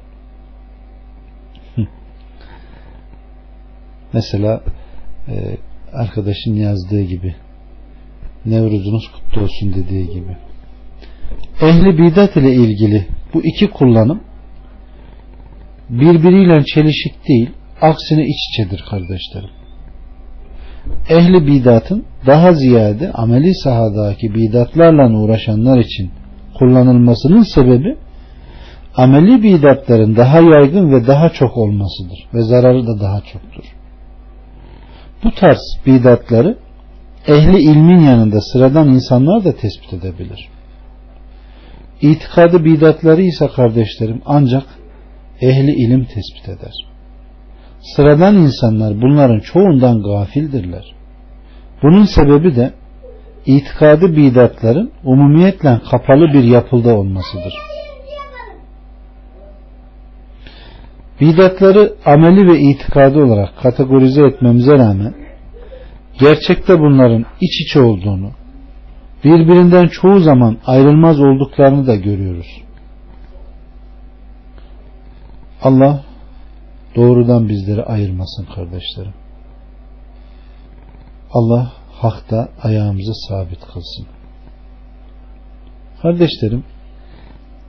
Mesela 4.16 4.62
e, 5.28 5.34
arkadaşın 5.94 6.54
yazdığı 6.54 7.02
gibi 7.02 7.36
Nevruzunuz 8.46 9.12
kutlu 9.12 9.42
olsun 9.42 9.74
dediği 9.74 10.10
gibi. 10.10 10.38
Ehli 11.62 11.98
bidat 11.98 12.36
ile 12.38 12.54
ilgili 12.54 13.08
bu 13.34 13.42
iki 13.44 13.70
kullanım 13.70 14.22
birbiriyle 15.90 16.64
çelişik 16.66 17.28
değil, 17.28 17.50
aksine 17.82 18.26
iç 18.26 18.38
içedir 18.50 18.84
kardeşlerim. 18.90 19.50
Ehli 21.10 21.48
bidatın 21.48 22.06
daha 22.26 22.54
ziyade 22.54 23.12
ameli 23.12 23.56
sahadaki 23.56 24.36
bidatlarla 24.36 25.20
uğraşanlar 25.20 25.80
için 25.80 26.12
kullanılmasının 26.60 27.44
sebebi 27.44 27.98
ameli 28.96 29.44
bidatların 29.44 30.16
daha 30.16 30.40
yaygın 30.40 30.92
ve 30.92 31.08
daha 31.08 31.30
çok 31.30 31.58
olmasıdır 31.58 32.28
ve 32.34 32.42
zararı 32.42 32.88
da 32.88 33.00
daha 33.00 33.22
çoktur. 33.22 33.66
Bu 35.26 35.32
tarz 35.32 35.60
bidatları 35.86 36.58
ehli 37.28 37.60
ilmin 37.60 38.00
yanında 38.00 38.42
sıradan 38.42 38.88
insanlar 38.88 39.46
da 39.46 39.52
tespit 39.56 39.94
edebilir. 39.94 40.50
İtikadı 42.02 42.66
bidatları 42.66 43.22
ise 43.22 43.48
kardeşlerim 43.48 44.22
ancak 44.26 44.64
ehli 45.42 45.72
ilim 45.72 46.06
tespit 46.06 46.50
eder. 46.50 46.74
Sıradan 47.96 48.36
insanlar 48.36 49.02
bunların 49.02 49.40
çoğundan 49.40 50.04
gafildirler. 50.04 50.96
Bunun 51.84 52.06
sebebi 52.06 52.56
de 52.56 52.74
itikadı 53.46 54.16
bidatların 54.16 54.92
umumiyetle 55.04 55.80
kapalı 55.92 56.34
bir 56.34 56.44
yapılda 56.44 56.98
olmasıdır. 56.98 57.54
Bidatları 61.22 61.96
ameli 62.06 62.48
ve 62.48 62.60
itikadı 62.60 63.24
olarak 63.24 63.58
kategorize 63.64 64.26
etmemize 64.26 64.72
rağmen 64.72 65.14
gerçekte 66.20 66.80
bunların 66.80 67.26
iç 67.42 67.62
içe 67.62 67.82
olduğunu, 67.82 68.32
birbirinden 69.24 69.88
çoğu 69.88 70.20
zaman 70.20 70.58
ayrılmaz 70.66 71.20
olduklarını 71.20 71.88
da 71.88 71.96
görüyoruz. 71.96 72.48
Allah 75.62 76.04
doğrudan 76.96 77.50
bizleri 77.50 77.84
ayırmasın 77.84 78.46
kardeşlerim. 78.56 79.14
Allah 81.32 81.74
hakta 81.92 82.50
ayağımızı 82.64 83.14
sabit 83.28 83.60
kılsın. 83.60 84.08
Kardeşlerim, 86.02 86.64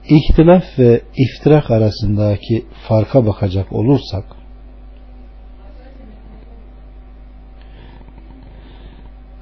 ihtilaf 0.09 0.63
ve 0.79 1.01
iftirak 1.17 1.71
arasındaki 1.71 2.65
farka 2.87 3.25
bakacak 3.25 3.73
olursak, 3.73 4.25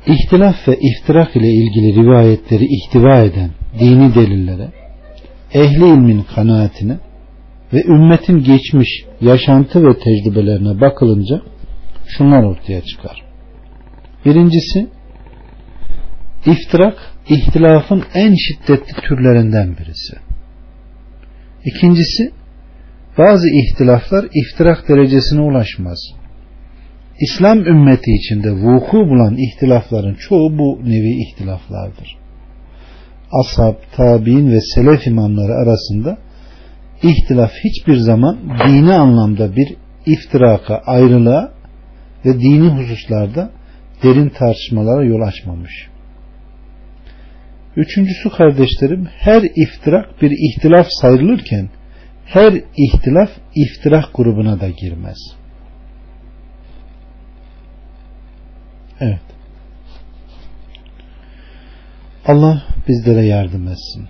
İhtilaf 0.07 0.67
ve 0.67 0.77
iftirak 0.79 1.35
ile 1.35 1.47
ilgili 1.47 1.95
rivayetleri 1.95 2.63
ihtiva 2.65 3.21
eden 3.21 3.49
dini 3.79 4.15
delillere, 4.15 4.71
ehli 5.53 5.85
ilmin 5.85 6.25
kanaatine 6.35 6.97
ve 7.73 7.83
ümmetin 7.83 8.43
geçmiş 8.43 8.89
yaşantı 9.21 9.87
ve 9.87 9.99
tecrübelerine 9.99 10.81
bakılınca 10.81 11.41
şunlar 12.07 12.43
ortaya 12.43 12.81
çıkar. 12.81 13.23
Birincisi, 14.25 14.87
iftirak, 16.45 16.97
ihtilafın 17.29 18.03
en 18.13 18.35
şiddetli 18.35 19.01
türlerinden 19.01 19.77
birisi. 19.77 20.24
İkincisi, 21.65 22.31
bazı 23.17 23.47
ihtilaflar 23.49 24.25
iftirak 24.33 24.89
derecesine 24.89 25.41
ulaşmaz. 25.41 25.99
İslam 27.19 27.59
ümmeti 27.59 28.11
içinde 28.11 28.51
vuku 28.51 28.97
bulan 28.97 29.37
ihtilafların 29.37 30.13
çoğu 30.13 30.57
bu 30.57 30.79
nevi 30.83 31.21
ihtilaflardır. 31.23 32.17
Ashab, 33.31 33.75
tabi'in 33.95 34.51
ve 34.51 34.61
selef 34.61 35.07
imamları 35.07 35.53
arasında 35.53 36.17
ihtilaf 37.03 37.51
hiçbir 37.63 37.97
zaman 37.97 38.37
dini 38.67 38.93
anlamda 38.93 39.55
bir 39.55 39.75
iftiraka, 40.05 40.81
ayrılığa 40.85 41.51
ve 42.25 42.39
dini 42.39 42.67
hususlarda 42.67 43.51
derin 44.03 44.29
tartışmalara 44.29 45.05
yol 45.05 45.21
açmamış. 45.21 45.94
Üçüncüsü 47.75 48.29
kardeşlerim 48.29 49.05
her 49.05 49.41
iftirak 49.55 50.21
bir 50.21 50.31
ihtilaf 50.31 50.87
sayılırken 50.89 51.69
her 52.25 52.53
ihtilaf 52.77 53.29
iftirak 53.55 54.05
grubuna 54.13 54.59
da 54.59 54.69
girmez. 54.69 55.17
Evet. 58.99 59.21
Allah 62.27 62.63
bizlere 62.87 63.25
yardım 63.25 63.67
etsin. 63.67 64.07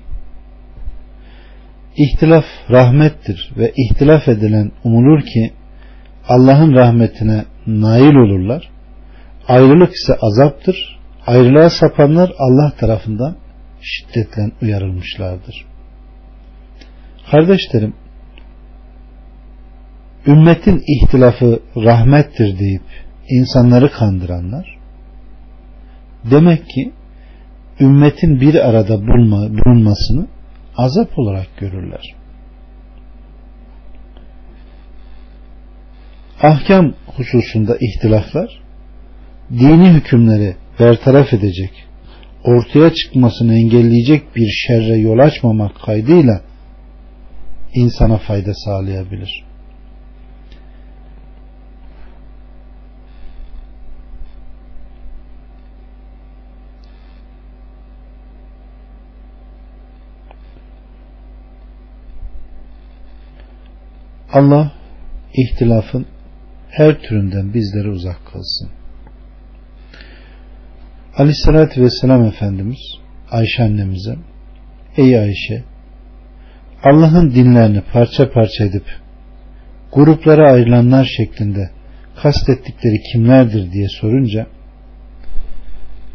İhtilaf 1.97 2.45
rahmettir 2.69 3.51
ve 3.57 3.73
ihtilaf 3.77 4.27
edilen 4.27 4.71
umulur 4.83 5.21
ki 5.21 5.53
Allah'ın 6.27 6.73
rahmetine 6.73 7.45
nail 7.67 8.15
olurlar. 8.15 8.69
Ayrılık 9.47 9.93
ise 9.93 10.13
azaptır. 10.21 10.99
Ayrılığa 11.27 11.69
sapanlar 11.69 12.31
Allah 12.39 12.73
tarafından 12.79 13.35
şiddetle 13.85 14.51
uyarılmışlardır. 14.61 15.65
Kardeşlerim, 17.31 17.93
ümmetin 20.27 20.83
ihtilafı 20.87 21.59
rahmettir 21.75 22.59
deyip 22.59 22.83
insanları 23.29 23.91
kandıranlar 23.91 24.77
demek 26.31 26.69
ki 26.69 26.93
ümmetin 27.79 28.41
bir 28.41 28.69
arada 28.69 29.01
bulunma, 29.01 29.49
bulunmasını 29.49 30.27
azap 30.77 31.19
olarak 31.19 31.57
görürler. 31.57 32.15
Ahkam 36.41 36.93
hususunda 37.07 37.77
ihtilaflar 37.81 38.61
dini 39.51 39.89
hükümleri 39.89 40.55
bertaraf 40.79 41.33
edecek, 41.33 41.84
ortaya 42.45 42.93
çıkmasını 42.93 43.55
engelleyecek 43.55 44.35
bir 44.35 44.47
şerre 44.49 44.97
yol 44.97 45.19
açmamak 45.19 45.75
kaydıyla 45.85 46.41
insana 47.73 48.17
fayda 48.17 48.53
sağlayabilir. 48.53 49.45
Allah 64.33 64.71
ihtilafın 65.33 66.05
her 66.69 67.01
türünden 67.01 67.53
bizleri 67.53 67.89
uzak 67.89 68.25
kılsın. 68.25 68.84
Aleyhissalatü 71.17 71.81
Vesselam 71.81 72.23
Efendimiz 72.25 72.79
Ayşe 73.31 73.63
annemize 73.63 74.15
Ey 74.97 75.19
Ayşe 75.19 75.63
Allah'ın 76.83 77.31
dinlerini 77.31 77.81
parça 77.93 78.31
parça 78.31 78.63
edip 78.65 78.83
gruplara 79.93 80.51
ayrılanlar 80.51 81.05
şeklinde 81.17 81.69
kastettikleri 82.15 83.01
kimlerdir? 83.11 83.71
diye 83.71 83.87
sorunca 84.01 84.47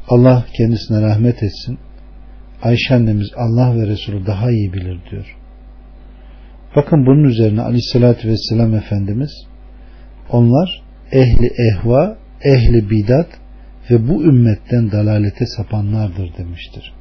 Allah 0.09 0.47
kendisine 0.57 1.03
rahmet 1.03 1.43
etsin. 1.43 1.79
Ayşe 2.63 2.95
annemiz 2.95 3.29
Allah 3.37 3.77
ve 3.77 3.87
Resulü 3.87 4.27
daha 4.27 4.51
iyi 4.51 4.73
bilir. 4.73 4.99
diyor. 5.11 5.37
Bakın 6.77 7.07
bunun 7.07 7.25
üzerine 7.25 7.63
aleyhissalatü 7.63 8.29
vesselam 8.29 8.75
Efendimiz 8.75 9.47
onlar 10.31 10.83
ehli 11.13 11.47
ehva, 11.47 12.17
ehli 12.45 12.91
bidat 12.91 13.29
ve 13.91 14.09
bu 14.09 14.25
ümmetten 14.25 14.93
dalalete 14.93 15.47
sapanlardır 15.47 16.37
demiştir. 16.39 16.93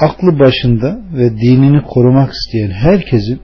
Aklı 0.00 0.38
başında 0.38 1.00
ve 1.12 1.30
dinini 1.30 1.82
korumak 1.82 2.32
isteyen 2.32 2.70
herkesin 2.70 3.40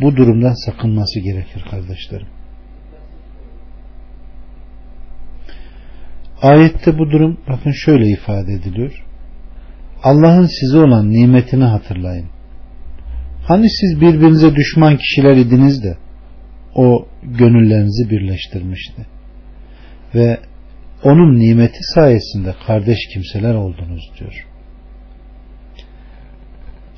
bu 0.00 0.16
durumdan 0.16 0.66
sakınması 0.66 1.20
gerekir 1.20 1.64
kardeşlerim. 1.70 2.26
Ayette 6.42 6.98
bu 6.98 7.10
durum 7.10 7.40
bakın 7.48 7.70
şöyle 7.70 8.06
ifade 8.06 8.52
ediliyor. 8.52 9.04
Allah'ın 10.02 10.46
size 10.60 10.78
olan 10.78 11.10
nimetini 11.10 11.64
hatırlayın. 11.64 12.26
Hani 13.46 13.70
siz 13.70 14.00
birbirinize 14.00 14.54
düşman 14.54 14.96
kişiler 14.96 15.36
idiniz 15.36 15.82
de 15.82 15.96
o 16.74 17.08
gönüllerinizi 17.22 18.10
birleştirmişti. 18.10 19.17
Ve 20.14 20.38
onun 21.04 21.38
nimeti 21.38 21.78
sayesinde 21.94 22.54
kardeş 22.66 22.98
kimseler 23.14 23.54
oldunuz 23.54 24.10
diyor. 24.18 24.46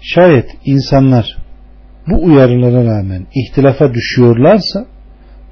Şayet 0.02 0.50
insanlar 0.64 1.36
bu 2.06 2.24
uyarılara 2.24 2.84
rağmen 2.84 3.26
ihtilafa 3.34 3.94
düşüyorlarsa 3.94 4.86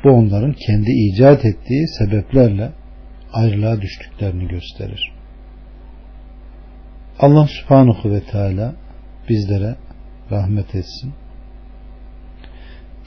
bu 0.04 0.10
onların 0.10 0.52
kendi 0.52 0.90
icat 0.90 1.44
ettiği 1.44 1.88
sebeplerle 1.88 2.72
ayrılığa 3.32 3.80
düştüklerini 3.80 4.48
gösterir. 4.48 5.12
Allah 7.20 7.46
subhanahu 7.46 8.10
ve 8.10 8.20
teala 8.20 8.74
bizlere 9.28 9.76
rahmet 10.30 10.74
etsin. 10.74 11.12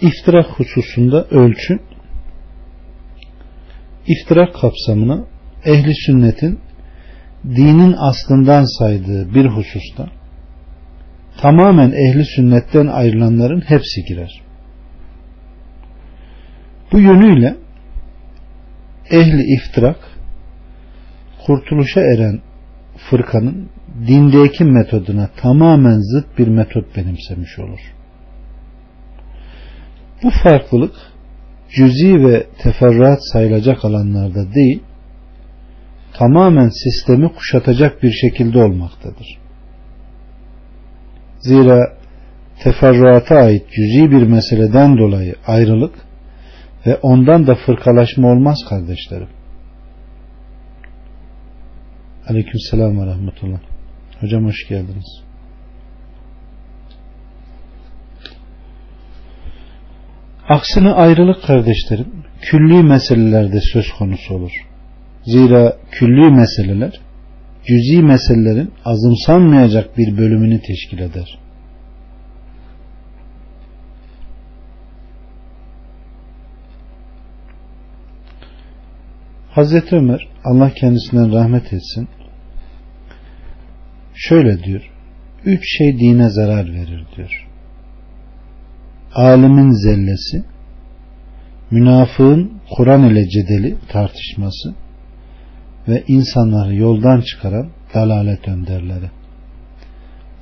İftirak 0.01 0.45
hususunda 0.45 1.23
ölçü 1.23 1.79
iftirak 4.07 4.53
kapsamına 4.53 5.25
ehli 5.65 5.93
sünnetin 5.95 6.59
dinin 7.45 7.95
aslından 7.97 8.79
saydığı 8.79 9.33
bir 9.35 9.45
hususta 9.45 10.07
tamamen 11.41 11.91
ehli 11.91 12.25
sünnetten 12.25 12.87
ayrılanların 12.87 13.61
hepsi 13.61 14.03
girer. 14.07 14.41
Bu 16.91 16.99
yönüyle 16.99 17.55
ehli 19.11 19.55
iftirak 19.55 19.97
kurtuluşa 21.45 22.01
eren 22.01 22.41
fırkanın 23.09 23.69
dindeki 24.07 24.63
metoduna 24.63 25.29
tamamen 25.41 25.99
zıt 25.99 26.37
bir 26.37 26.47
metot 26.47 26.95
benimsemiş 26.97 27.59
olur. 27.59 27.79
Bu 30.23 30.29
farklılık 30.43 30.95
cüzi 31.75 32.15
ve 32.15 32.47
teferruat 32.63 33.19
sayılacak 33.33 33.85
alanlarda 33.85 34.53
değil, 34.53 34.83
tamamen 36.13 36.69
sistemi 36.69 37.33
kuşatacak 37.33 38.03
bir 38.03 38.11
şekilde 38.11 38.59
olmaktadır. 38.59 39.37
Zira 41.39 41.97
teferruata 42.63 43.35
ait 43.35 43.63
cüzi 43.71 44.11
bir 44.11 44.23
meseleden 44.23 44.97
dolayı 44.97 45.35
ayrılık 45.47 45.95
ve 46.87 46.95
ondan 46.95 47.47
da 47.47 47.55
fırkalaşma 47.65 48.27
olmaz 48.27 48.57
kardeşlerim. 48.69 49.29
Aleyküm 52.27 52.59
selam 52.71 52.99
ve 52.99 53.05
rahmetullah. 53.05 53.59
Hocam 54.19 54.45
hoş 54.45 54.67
geldiniz. 54.69 55.30
Aksine 60.49 60.89
ayrılık 60.89 61.43
kardeşlerim 61.43 62.23
külli 62.41 62.83
meselelerde 62.83 63.61
söz 63.73 63.91
konusu 63.91 64.33
olur. 64.33 64.51
Zira 65.23 65.77
külli 65.91 66.31
meseleler 66.31 66.99
cüzi 67.67 68.01
meselelerin 68.01 68.73
azımsanmayacak 68.85 69.97
bir 69.97 70.17
bölümünü 70.17 70.61
teşkil 70.61 70.99
eder. 70.99 71.39
Hazreti 79.49 79.95
Ömer 79.95 80.27
Allah 80.43 80.73
kendisinden 80.73 81.33
rahmet 81.33 81.73
etsin 81.73 82.09
şöyle 84.15 84.63
diyor 84.63 84.91
üç 85.45 85.77
şey 85.77 85.99
dine 85.99 86.29
zarar 86.29 86.73
verir 86.73 87.05
diyor 87.15 87.50
alimin 89.15 89.71
zellesi 89.71 90.43
münafığın 91.71 92.61
Kur'an 92.77 93.03
ile 93.03 93.29
cedeli 93.29 93.77
tartışması 93.89 94.75
ve 95.87 96.03
insanları 96.07 96.75
yoldan 96.75 97.21
çıkaran 97.21 97.69
dalalet 97.93 98.47
önderleri. 98.47 99.09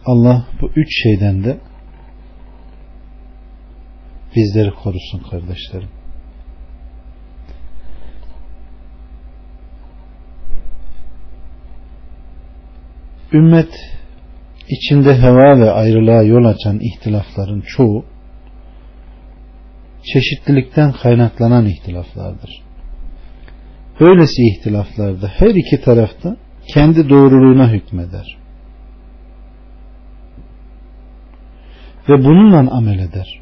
Allah 0.06 0.46
bu 0.62 0.72
üç 0.76 1.04
şeyden 1.04 1.44
de 1.44 1.58
bizleri 4.36 4.72
korusun 4.72 5.20
kardeşlerim. 5.30 5.90
Ümmet 13.34 13.70
içinde 14.70 15.18
heva 15.22 15.60
ve 15.60 15.72
ayrılığa 15.72 16.24
yol 16.24 16.46
açan 16.46 16.80
ihtilafların 16.80 17.62
çoğu 17.62 18.06
çeşitlilikten 20.04 20.92
kaynaklanan 20.92 21.66
ihtilaflardır. 21.66 22.62
Böylesi 24.00 24.42
ihtilaflarda 24.42 25.28
her 25.28 25.50
iki 25.50 25.82
tarafta 25.82 26.38
kendi 26.74 27.10
doğruluğuna 27.10 27.72
hükmeder. 27.72 28.38
Ve 32.10 32.24
bununla 32.24 32.72
amel 32.72 33.00
eder. 33.00 33.40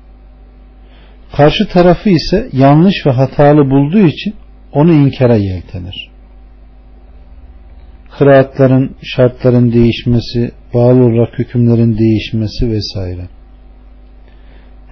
Karşı 1.37 1.67
tarafı 1.67 2.09
ise 2.09 2.49
yanlış 2.53 3.05
ve 3.05 3.11
hatalı 3.11 3.69
bulduğu 3.69 4.07
için 4.07 4.35
onu 4.71 4.93
inkara 4.93 5.35
yeltenir 5.35 6.17
kıraatların, 8.17 8.95
şartların 9.01 9.71
değişmesi, 9.71 10.51
bağlı 10.73 11.03
olarak 11.03 11.39
hükümlerin 11.39 11.97
değişmesi 11.97 12.71
vesaire. 12.71 13.27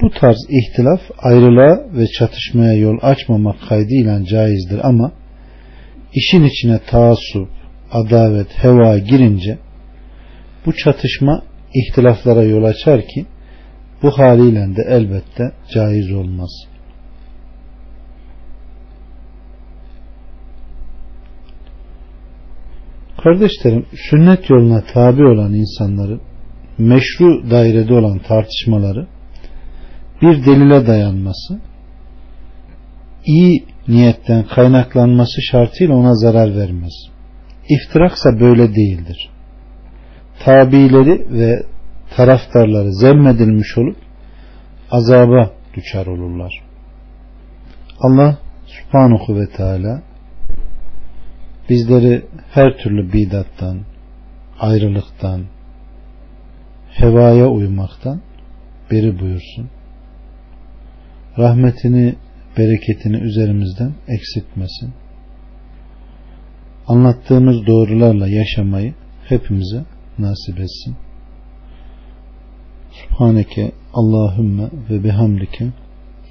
Bu 0.02 0.10
tarz 0.10 0.38
ihtilaf 0.50 1.02
ayrılığa 1.18 1.98
ve 1.98 2.08
çatışmaya 2.08 2.74
yol 2.74 2.98
açmamak 3.02 3.56
kaydıyla 3.70 4.26
caizdir 4.26 4.88
ama 4.88 5.12
işin 6.14 6.44
içine 6.44 6.80
taassup, 6.80 7.50
adavet, 7.92 8.48
heva 8.64 8.98
girince 8.98 9.58
bu 10.66 10.74
çatışma 10.74 11.44
ihtilaflara 11.74 12.44
yol 12.44 12.64
açar 12.64 13.02
ki 13.02 13.26
bu 14.04 14.12
haliyle 14.12 14.76
de 14.76 14.82
elbette 14.90 15.52
caiz 15.74 16.12
olmaz. 16.12 16.50
Kardeşlerim 23.24 23.86
sünnet 24.10 24.50
yoluna 24.50 24.84
tabi 24.94 25.24
olan 25.24 25.54
insanların 25.54 26.22
meşru 26.78 27.50
dairede 27.52 27.94
olan 27.94 28.20
tartışmaları 28.20 29.08
bir 30.22 30.46
delile 30.46 30.88
dayanması 30.88 31.60
iyi 33.26 33.66
niyetten 33.88 34.44
kaynaklanması 34.44 35.42
şartıyla 35.52 35.96
ona 35.96 36.16
zarar 36.16 36.56
vermez. 36.56 36.94
İftiraksa 37.70 38.40
böyle 38.40 38.76
değildir. 38.76 39.30
Tabileri 40.40 41.26
ve 41.32 41.64
taraftarları 42.16 42.94
zemmedilmiş 42.94 43.78
olup 43.78 43.98
azaba 44.92 45.52
düşer 45.74 46.06
olurlar. 46.06 46.64
Allah 48.00 48.38
subhanahu 48.66 49.36
ve 49.40 49.48
teala 49.48 50.02
bizleri 51.70 52.26
her 52.52 52.78
türlü 52.78 53.14
bidattan, 53.14 53.80
ayrılıktan, 54.60 55.46
hevaya 56.90 57.48
uymaktan 57.48 58.22
beri 58.92 59.20
buyursun. 59.20 59.70
Rahmetini, 61.38 62.16
bereketini 62.58 63.18
üzerimizden 63.18 63.92
eksiltmesin. 64.08 64.94
anlattığımız 66.88 67.68
doğrularla 67.68 68.28
yaşamayı 68.28 68.94
hepimize 69.30 69.84
nasip 70.20 70.60
etsin. 70.60 70.96
Subhaneke 72.92 73.72
Allahümme 73.94 74.70
ve 74.90 75.04
bihamdike 75.04 75.68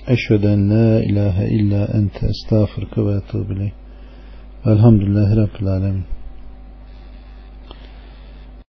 eşveden 0.07 0.71
la 0.71 1.03
ilahe 1.03 1.49
illa 1.49 1.85
ente 1.85 2.27
estağfurke 2.27 3.07
ve 3.07 3.15
etubu 3.15 3.53
ileyh. 3.53 3.73
Velhamdülillahi 4.67 5.37
Rabbil 5.37 5.67
Alemin. 5.67 6.05